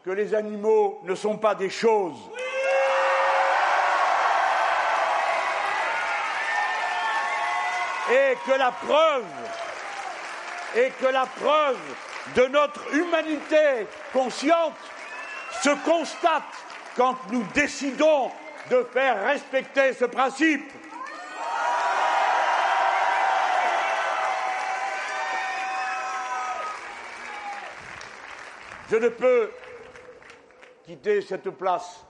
[0.04, 2.20] que les animaux ne sont pas des choses.
[8.12, 9.26] Et que la preuve
[10.76, 11.80] et que la preuve
[12.36, 14.76] de notre humanité consciente
[15.62, 16.44] se constate
[16.96, 18.32] quand nous décidons
[18.70, 20.72] de faire respecter ce principe.
[28.92, 29.52] Je ne peux
[30.84, 32.04] quitter cette place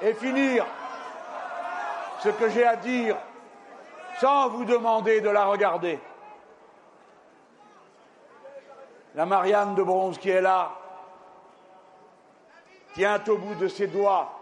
[0.00, 0.66] et finir
[2.22, 3.16] ce que j'ai à dire
[4.20, 5.98] sans vous demander de la regarder.
[9.14, 10.72] La Marianne de bronze qui est là
[12.94, 14.32] tient au bout de ses doigts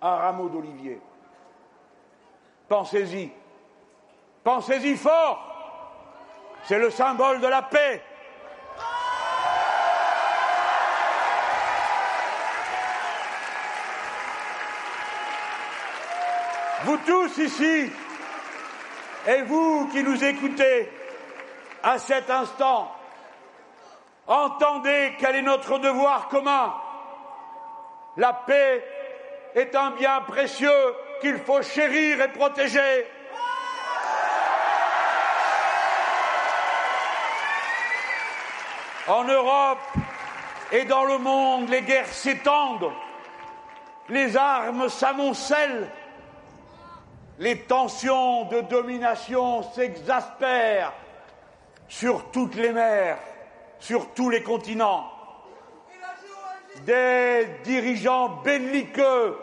[0.00, 1.00] un rameau d'olivier.
[2.68, 3.30] Pensez-y,
[4.42, 5.42] pensez-y fort,
[6.64, 8.02] c'est le symbole de la paix.
[16.84, 17.90] Vous tous ici,
[19.26, 20.90] et vous qui nous écoutez
[21.82, 22.94] à cet instant,
[24.26, 26.74] entendez quel est notre devoir commun.
[28.16, 28.84] La paix
[29.54, 33.06] est un bien précieux qu'il faut chérir et protéger.
[39.06, 39.78] En Europe
[40.72, 42.90] et dans le monde, les guerres s'étendent,
[44.08, 45.90] les armes s'amoncellent
[47.38, 50.92] les tensions de domination s'exaspèrent
[51.88, 53.18] sur toutes les mers,
[53.78, 55.10] sur tous les continents.
[56.82, 59.38] Des dirigeants belliqueux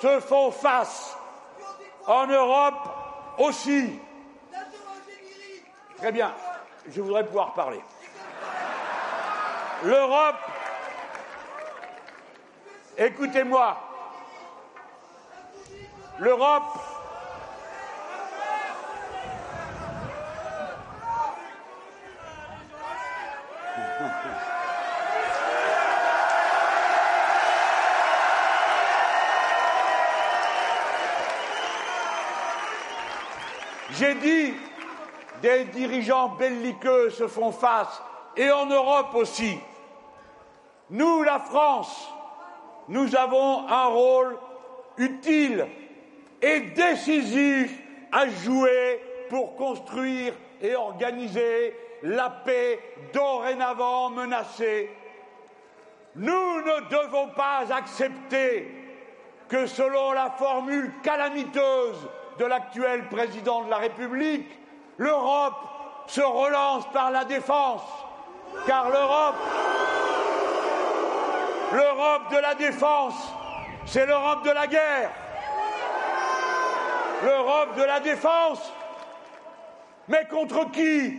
[0.00, 1.16] se font face.
[2.06, 2.88] En Europe
[3.38, 4.00] aussi.
[5.96, 6.34] Très bien,
[6.90, 7.80] je voudrais pouvoir parler.
[9.84, 10.36] L'Europe,
[12.98, 13.76] écoutez-moi,
[16.18, 16.78] l'Europe
[34.02, 34.54] J'ai dit,
[35.42, 38.02] des dirigeants belliqueux se font face,
[38.36, 39.56] et en Europe aussi.
[40.90, 42.12] Nous, la France,
[42.88, 44.36] nous avons un rôle
[44.96, 45.68] utile
[46.40, 47.78] et décisif
[48.10, 49.00] à jouer
[49.30, 52.80] pour construire et organiser la paix
[53.12, 54.90] dorénavant menacée.
[56.16, 58.68] Nous ne devons pas accepter
[59.48, 64.48] que selon la formule calamiteuse de l'actuel président de la République,
[64.96, 65.54] l'Europe
[66.06, 67.82] se relance par la défense,
[68.66, 69.36] car l'Europe,
[71.72, 73.14] l'Europe de la défense,
[73.86, 75.10] c'est l'Europe de la guerre.
[77.24, 78.72] L'Europe de la défense,
[80.08, 81.16] mais contre qui?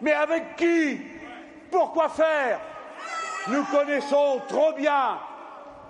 [0.00, 1.00] Mais avec qui?
[1.70, 2.60] Pourquoi faire?
[3.48, 5.18] Nous connaissons trop bien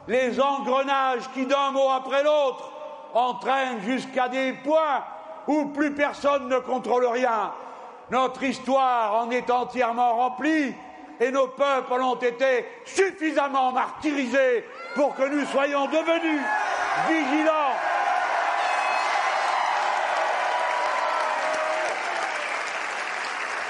[0.09, 2.72] les engrenages qui, d'un mot après l'autre,
[3.15, 5.05] entraîne jusqu'à des points
[5.47, 7.53] où plus personne ne contrôle rien.
[8.11, 10.75] Notre histoire en est entièrement remplie
[11.19, 16.43] et nos peuples ont été suffisamment martyrisés pour que nous soyons devenus
[17.09, 17.75] vigilants.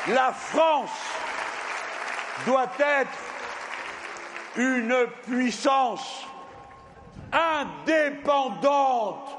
[0.08, 0.90] La France
[2.46, 3.18] doit être
[4.56, 6.26] une puissance
[7.36, 9.36] indépendante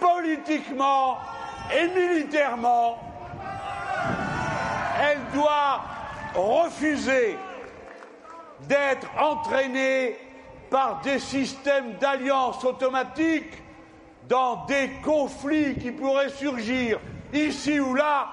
[0.00, 1.18] politiquement
[1.74, 2.98] et militairement.
[5.00, 5.80] Elle doit
[6.34, 7.36] refuser
[8.60, 10.16] d'être entraînée
[10.70, 13.52] par des systèmes d'alliance automatique
[14.28, 17.00] dans des conflits qui pourraient surgir
[17.32, 18.28] ici ou là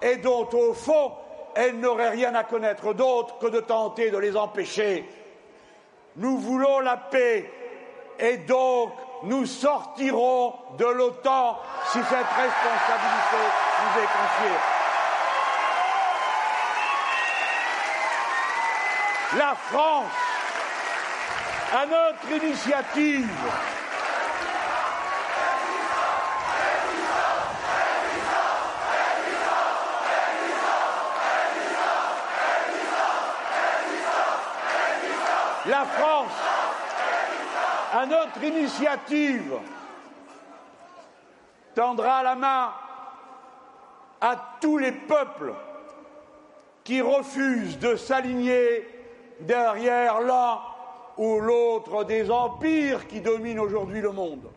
[0.00, 1.12] et dont, au fond,
[1.54, 5.08] elle n'aurait rien à connaître d'autre que de tenter de les empêcher.
[6.16, 7.50] Nous voulons la paix
[8.18, 8.92] et donc
[9.24, 11.58] nous sortirons de l'OTAN
[11.92, 13.42] si cette responsabilité
[13.80, 14.58] nous est confiée.
[19.38, 20.12] La France,
[21.72, 23.28] à notre initiative,
[35.66, 36.51] la France
[38.06, 39.54] notre initiative,
[41.74, 42.72] tendra la main
[44.20, 45.54] à tous les peuples
[46.84, 48.88] qui refusent de s'aligner
[49.40, 50.60] derrière l'un
[51.16, 54.50] ou l'autre des empires qui dominent aujourd'hui le monde.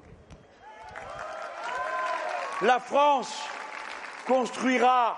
[2.62, 3.44] La France
[4.26, 5.18] construira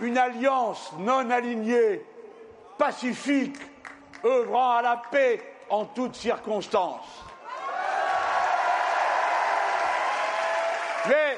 [0.00, 2.04] une alliance non alignée,
[2.78, 3.58] pacifique,
[4.24, 7.24] œuvrant à la paix en toutes circonstances.
[11.08, 11.36] Mais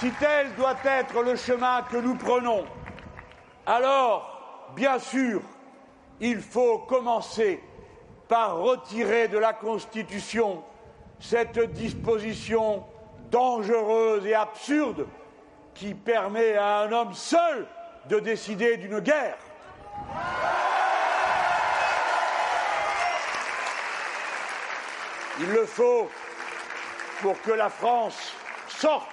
[0.00, 2.64] si tel doit être le chemin que nous prenons,
[3.66, 5.40] alors, bien sûr,
[6.20, 7.62] il faut commencer
[8.28, 10.64] par retirer de la Constitution
[11.20, 12.84] cette disposition
[13.30, 15.06] dangereuse et absurde
[15.74, 17.66] qui permet à un homme seul
[18.08, 19.38] de décider d'une guerre.
[25.40, 26.08] Il le faut
[27.22, 28.32] pour que la France
[28.68, 29.10] sorte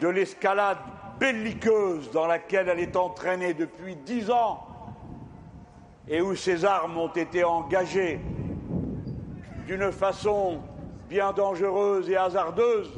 [0.00, 0.78] de l'escalade
[1.18, 4.66] belliqueuse dans laquelle elle est entraînée depuis dix ans
[6.08, 8.20] et où ses armes ont été engagées
[9.66, 10.60] d'une façon
[11.08, 12.92] bien dangereuse et hasardeuse,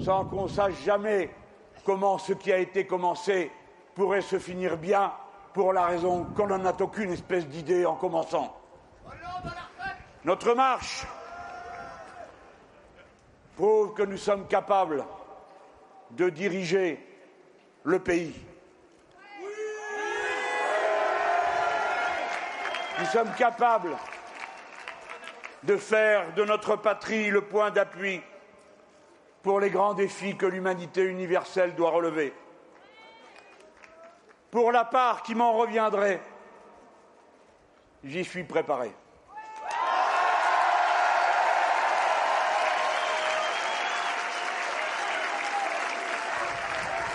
[0.00, 1.30] sans qu'on sache jamais
[1.84, 3.50] comment ce qui a été commencé
[3.94, 5.12] pourrait se finir bien,
[5.52, 8.54] pour la raison qu'on n'en a aucune espèce d'idée en commençant.
[10.24, 11.04] Notre marche
[13.58, 15.04] prouve que nous sommes capables
[16.12, 17.04] de diriger
[17.82, 18.32] le pays.
[23.00, 23.96] Nous sommes capables
[25.64, 28.22] de faire de notre patrie le point d'appui
[29.42, 32.32] pour les grands défis que l'humanité universelle doit relever.
[34.52, 36.22] Pour la part qui m'en reviendrait,
[38.04, 38.92] j'y suis préparé.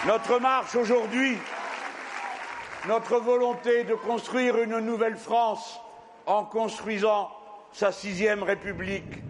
[0.06, 1.38] Notre marche aujourd'hui,
[2.90, 5.80] notre volonté de construire une nouvelle France
[6.26, 7.32] en construisant
[7.72, 9.24] sa sixième République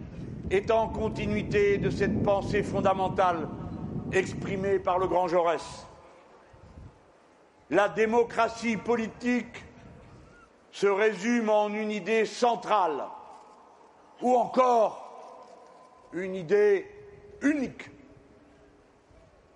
[0.50, 3.48] est en continuité de cette pensée fondamentale
[4.10, 5.86] exprimée par le grand Jaurès.
[7.70, 9.64] La démocratie politique
[10.72, 13.04] se résume en une idée centrale
[14.20, 16.90] ou encore une idée
[17.42, 17.90] unique,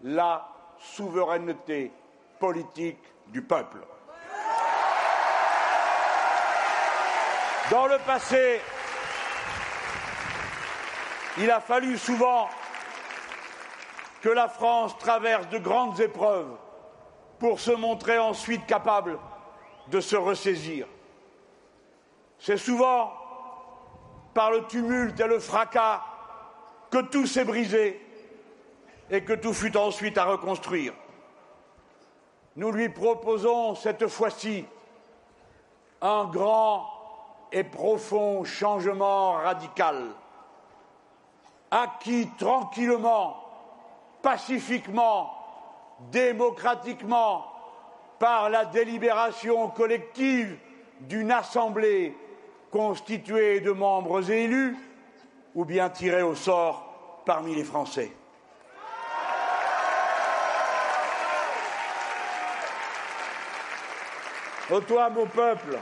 [0.04, 1.92] la souveraineté
[2.38, 3.78] politique du peuple.
[7.70, 8.60] Dans le passé,
[11.38, 12.48] il a fallu souvent
[14.22, 16.56] que la France traverse de grandes épreuves
[17.38, 19.18] pour se montrer ensuite capable
[19.88, 20.86] de se ressaisir.
[22.38, 23.12] C'est souvent
[24.34, 26.02] par le tumulte et le fracas
[26.90, 28.00] que tout s'est brisé
[29.10, 30.92] et que tout fut ensuite à reconstruire.
[32.56, 34.64] Nous lui proposons cette fois-ci
[36.00, 36.90] un grand
[37.52, 40.08] et profond changement radical,
[41.70, 43.36] acquis tranquillement,
[44.22, 45.32] pacifiquement,
[46.10, 47.46] démocratiquement,
[48.18, 50.58] par la délibération collective
[51.00, 52.16] d'une assemblée
[52.70, 54.76] constituée de membres élus
[55.54, 58.12] ou bien tirés au sort parmi les Français.
[64.68, 65.78] Toi, mon peuple,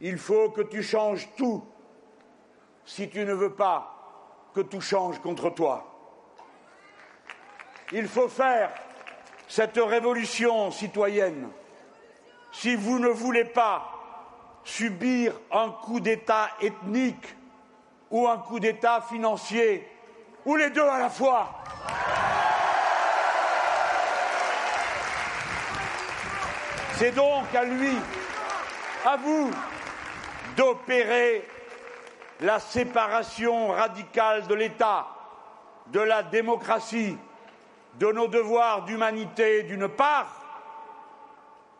[0.00, 1.64] il faut que tu changes tout
[2.84, 5.86] si tu ne veux pas que tout change contre toi.
[7.92, 8.70] Il faut faire
[9.48, 11.48] cette révolution citoyenne
[12.52, 13.92] si vous ne voulez pas
[14.62, 17.36] subir un coup d'État ethnique
[18.10, 19.86] ou un coup d'État financier,
[20.44, 21.59] ou les deux à la fois.
[27.00, 27.96] C'est donc à lui,
[29.06, 29.50] à vous,
[30.54, 31.48] d'opérer
[32.42, 35.06] la séparation radicale de l'État,
[35.86, 37.16] de la démocratie,
[37.94, 40.26] de nos devoirs d'humanité d'une part,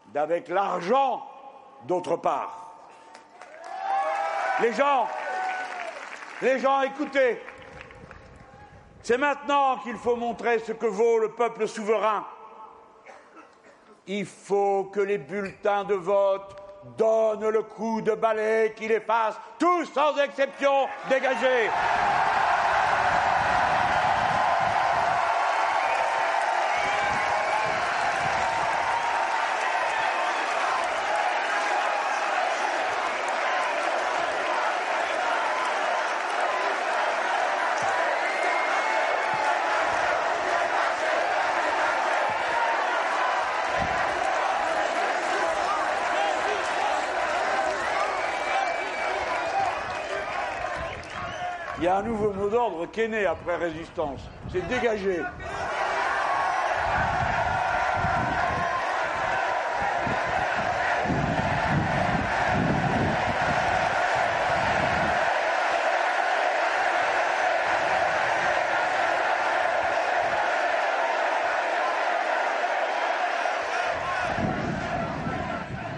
[0.07, 1.29] d'avec l'argent
[1.85, 2.73] d'autre part.
[4.63, 5.07] Les gens,
[6.41, 7.43] les gens, écoutez,
[9.03, 12.25] c'est maintenant qu'il faut montrer ce que vaut le peuple souverain
[14.07, 16.57] il faut que les bulletins de vote
[16.97, 21.69] donnent le coup de balai qui les fasse, tous sans exception, dégagés.
[52.01, 54.21] un nouveau mot d'ordre qui est né après résistance.
[54.51, 55.21] C'est dégager.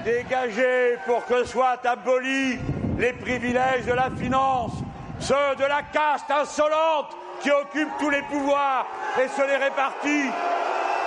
[0.04, 2.58] Dégager pour que soient abolis
[2.98, 4.72] les privilèges de la finance,
[5.20, 8.86] ceux de la caste insolente qui occupe tous les pouvoirs
[9.20, 10.30] et se les répartit,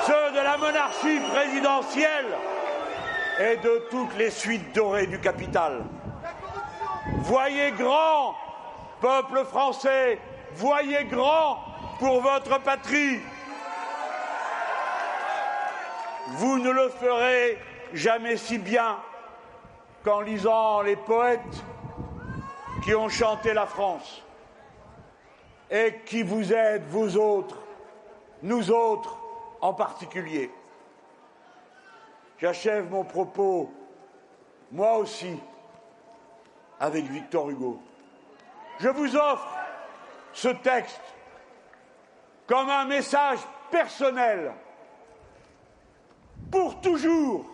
[0.05, 2.37] ceux de la monarchie présidentielle
[3.39, 5.83] et de toutes les suites dorées du capital.
[7.19, 8.35] Voyez grand,
[9.01, 10.19] peuple français,
[10.55, 11.59] voyez grand
[11.99, 13.19] pour votre patrie.
[16.27, 17.57] Vous ne le ferez
[17.93, 18.97] jamais si bien
[20.03, 21.63] qu'en lisant les poètes
[22.85, 24.21] qui ont chanté la France
[25.71, 27.57] et qui vous aident, vous autres,
[28.43, 29.17] nous autres
[29.59, 30.51] en particulier.
[32.37, 33.73] J'achève mon propos,
[34.71, 35.35] moi aussi,
[36.79, 37.81] avec Victor Hugo.
[38.77, 39.57] Je vous offre
[40.31, 41.01] ce texte
[42.45, 43.39] comme un message
[43.71, 44.53] personnel
[46.51, 47.47] pour toujours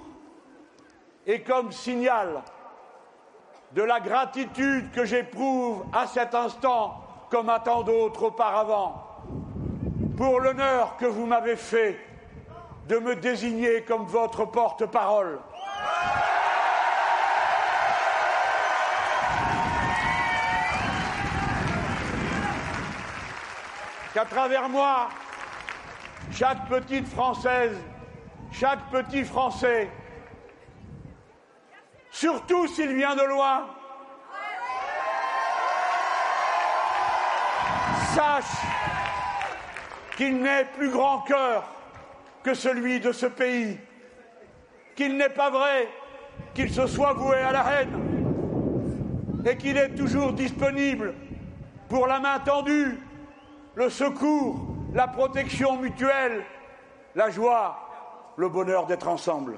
[1.25, 2.43] et comme signal
[3.73, 9.07] de la gratitude que j'éprouve à cet instant comme à tant d'autres auparavant
[10.17, 11.97] pour l'honneur que vous m'avez fait
[12.87, 15.39] de me désigner comme votre porte-parole.
[24.13, 25.07] Qu'à travers moi,
[26.33, 27.77] chaque petite Française,
[28.51, 29.89] chaque petit Français,
[32.11, 33.65] surtout s'il vient de loin,
[38.13, 38.43] sache
[40.17, 41.63] qu'il n'est plus grand cœur
[42.43, 43.79] que celui de ce pays,
[44.95, 45.87] qu'il n'est pas vrai
[46.53, 51.15] qu'il se soit voué à la haine et qu'il est toujours disponible
[51.87, 52.99] pour la main tendue,
[53.75, 56.43] le secours, la protection mutuelle,
[57.15, 59.57] la joie, le bonheur d'être ensemble.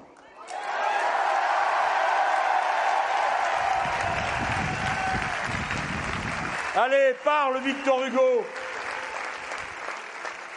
[6.76, 8.44] Allez, parle Victor Hugo.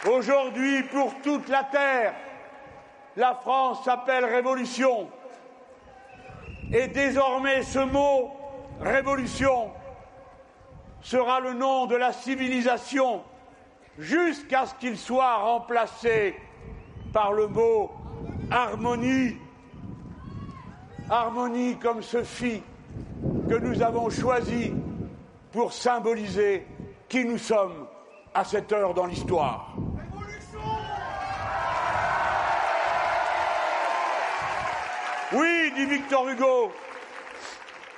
[0.09, 2.15] Aujourd'hui, pour toute la terre,
[3.15, 5.11] la France s'appelle révolution.
[6.73, 8.35] Et désormais, ce mot
[8.81, 9.69] révolution
[11.01, 13.21] sera le nom de la civilisation
[13.99, 16.35] jusqu'à ce qu'il soit remplacé
[17.13, 17.91] par le mot
[18.49, 19.37] harmonie.
[21.11, 22.63] Harmonie comme ce fit
[23.47, 24.73] que nous avons choisi
[25.51, 26.65] pour symboliser
[27.09, 27.87] qui nous sommes
[28.33, 29.75] à cette heure dans l'histoire.
[35.33, 36.71] Oui, dit Victor Hugo,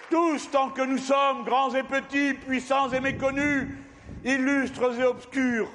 [0.10, 3.68] tous tant que nous sommes, grands et petits, puissants et méconnus,
[4.26, 5.70] illustres et obscurs,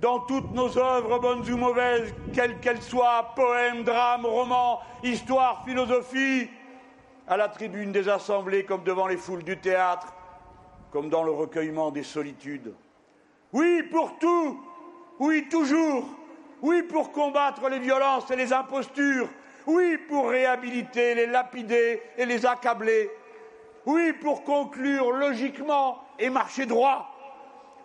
[0.00, 6.48] dans toutes nos œuvres, bonnes ou mauvaises, quelles qu'elles soient, poèmes, drames, romans, histoires, philosophie,
[7.28, 10.12] à la tribune des assemblées comme devant les foules du théâtre,
[10.90, 12.74] comme dans le recueillement des solitudes.
[13.52, 14.60] Oui, pour tout,
[15.18, 16.04] oui, toujours,
[16.62, 19.28] oui, pour combattre les violences et les impostures,
[19.66, 23.10] oui, pour réhabiliter, les lapider et les accabler,
[23.86, 27.14] oui, pour conclure logiquement et marcher droit,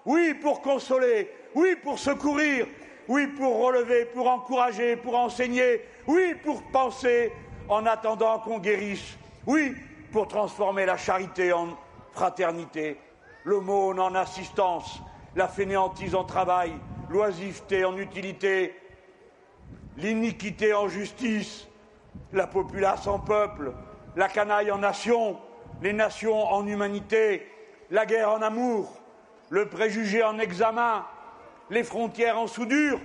[0.05, 2.67] oui, pour consoler, oui, pour secourir,
[3.07, 7.31] oui, pour relever, pour encourager, pour enseigner, oui, pour penser
[7.69, 9.73] en attendant qu'on guérisse, oui,
[10.11, 11.69] pour transformer la charité en
[12.13, 12.99] fraternité,
[13.43, 15.01] l'aumône en assistance,
[15.35, 16.73] la fainéantise en travail,
[17.09, 18.75] l'oisiveté en utilité,
[19.97, 21.67] l'iniquité en justice,
[22.31, 23.73] la populace en peuple,
[24.15, 25.37] la canaille en nation,
[25.81, 27.47] les nations en humanité,
[27.89, 28.99] la guerre en amour,
[29.49, 31.05] le préjugé en examen,
[31.69, 32.99] les frontières en soudure,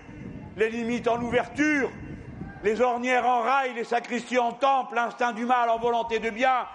[0.57, 1.91] les limites en ouverture,
[2.63, 6.67] les ornières en rail, les sacristies en temple, l'instinct du mal en volonté de bien,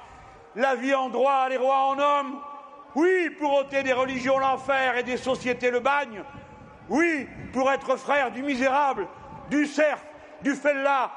[0.55, 2.39] la vie en droit, les rois en hommes,
[2.95, 6.23] oui, pour ôter des religions l'enfer et des sociétés le bagne.
[6.89, 9.07] Oui, pour être frère du misérable,
[9.49, 10.03] du serf,
[10.41, 11.11] du fellah,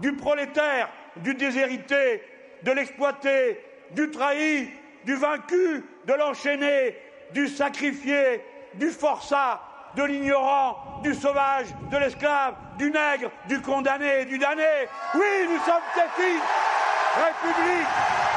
[0.00, 2.22] du prolétaire, du déshérité,
[2.62, 4.70] de l'exploité, du trahi,
[5.04, 6.96] du vaincu, de l'enchaîné,
[7.32, 9.60] du sacrifié, du forçat,
[9.96, 14.88] de l'ignorant, du sauvage, de l'esclave, du nègre, du condamné, du damné.
[15.14, 16.40] Oui, nous sommes ces filles.
[17.14, 18.31] République.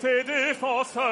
[0.00, 1.04] Tes défenseurs,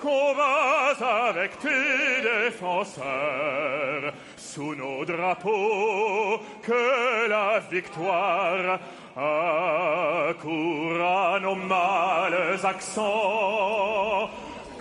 [0.00, 8.78] combats avec tes défenseurs, sous nos drapeaux, que la victoire
[9.16, 14.30] accourt à nos mâles accents,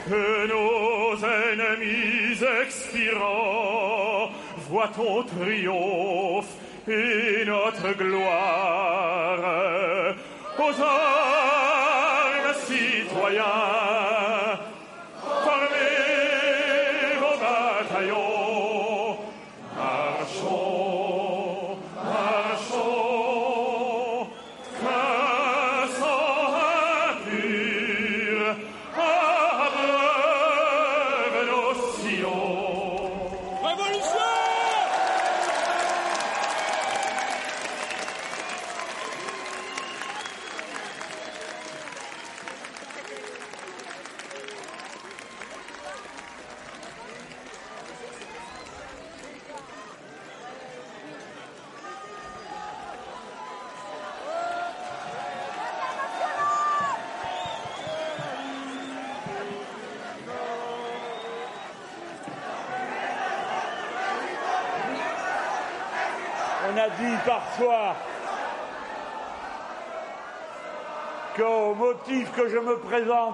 [0.08, 4.30] que nos ennemis expirants
[4.70, 6.54] voient ton triomphe
[6.88, 9.12] et notre gloire.
[10.62, 11.51] Armes,
[13.32, 13.81] citoyens,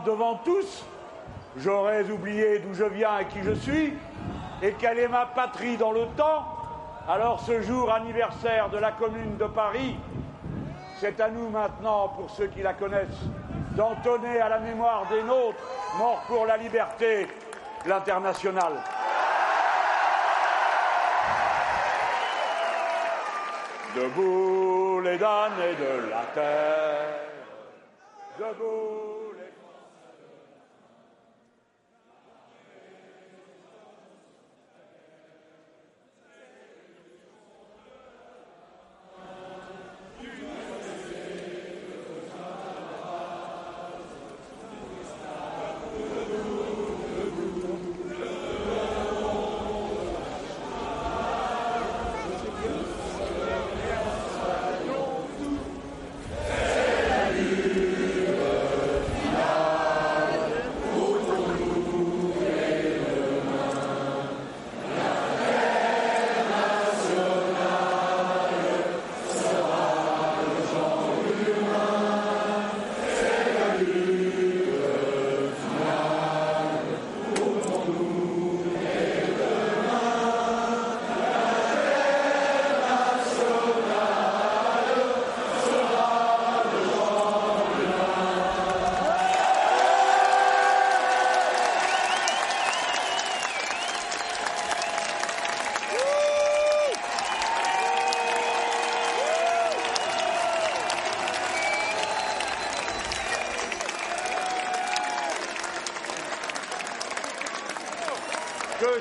[0.05, 0.85] devant tous,
[1.57, 3.93] j'aurais oublié d'où je viens et qui je suis,
[4.61, 6.45] et quelle est ma patrie dans le temps.
[7.07, 9.95] Alors ce jour anniversaire de la Commune de Paris,
[10.99, 13.25] c'est à nous maintenant, pour ceux qui la connaissent,
[13.75, 15.61] d'entonner à la mémoire des nôtres,
[15.97, 17.27] morts pour la liberté,
[17.85, 18.73] l'international.
[23.95, 27.19] Debout les damnés de la terre,
[28.39, 29.06] debout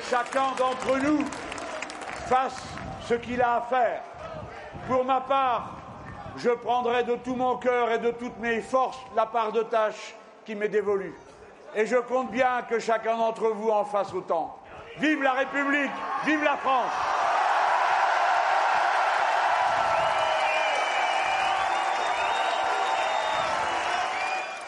[0.09, 1.25] chacun d'entre nous
[2.27, 2.63] fasse
[3.01, 4.01] ce qu'il a à faire.
[4.87, 5.71] Pour ma part,
[6.37, 10.15] je prendrai de tout mon cœur et de toutes mes forces la part de tâche
[10.45, 11.15] qui m'est dévolue.
[11.75, 14.57] Et je compte bien que chacun d'entre vous en fasse autant.
[14.97, 15.91] Vive la République,
[16.25, 16.91] vive la France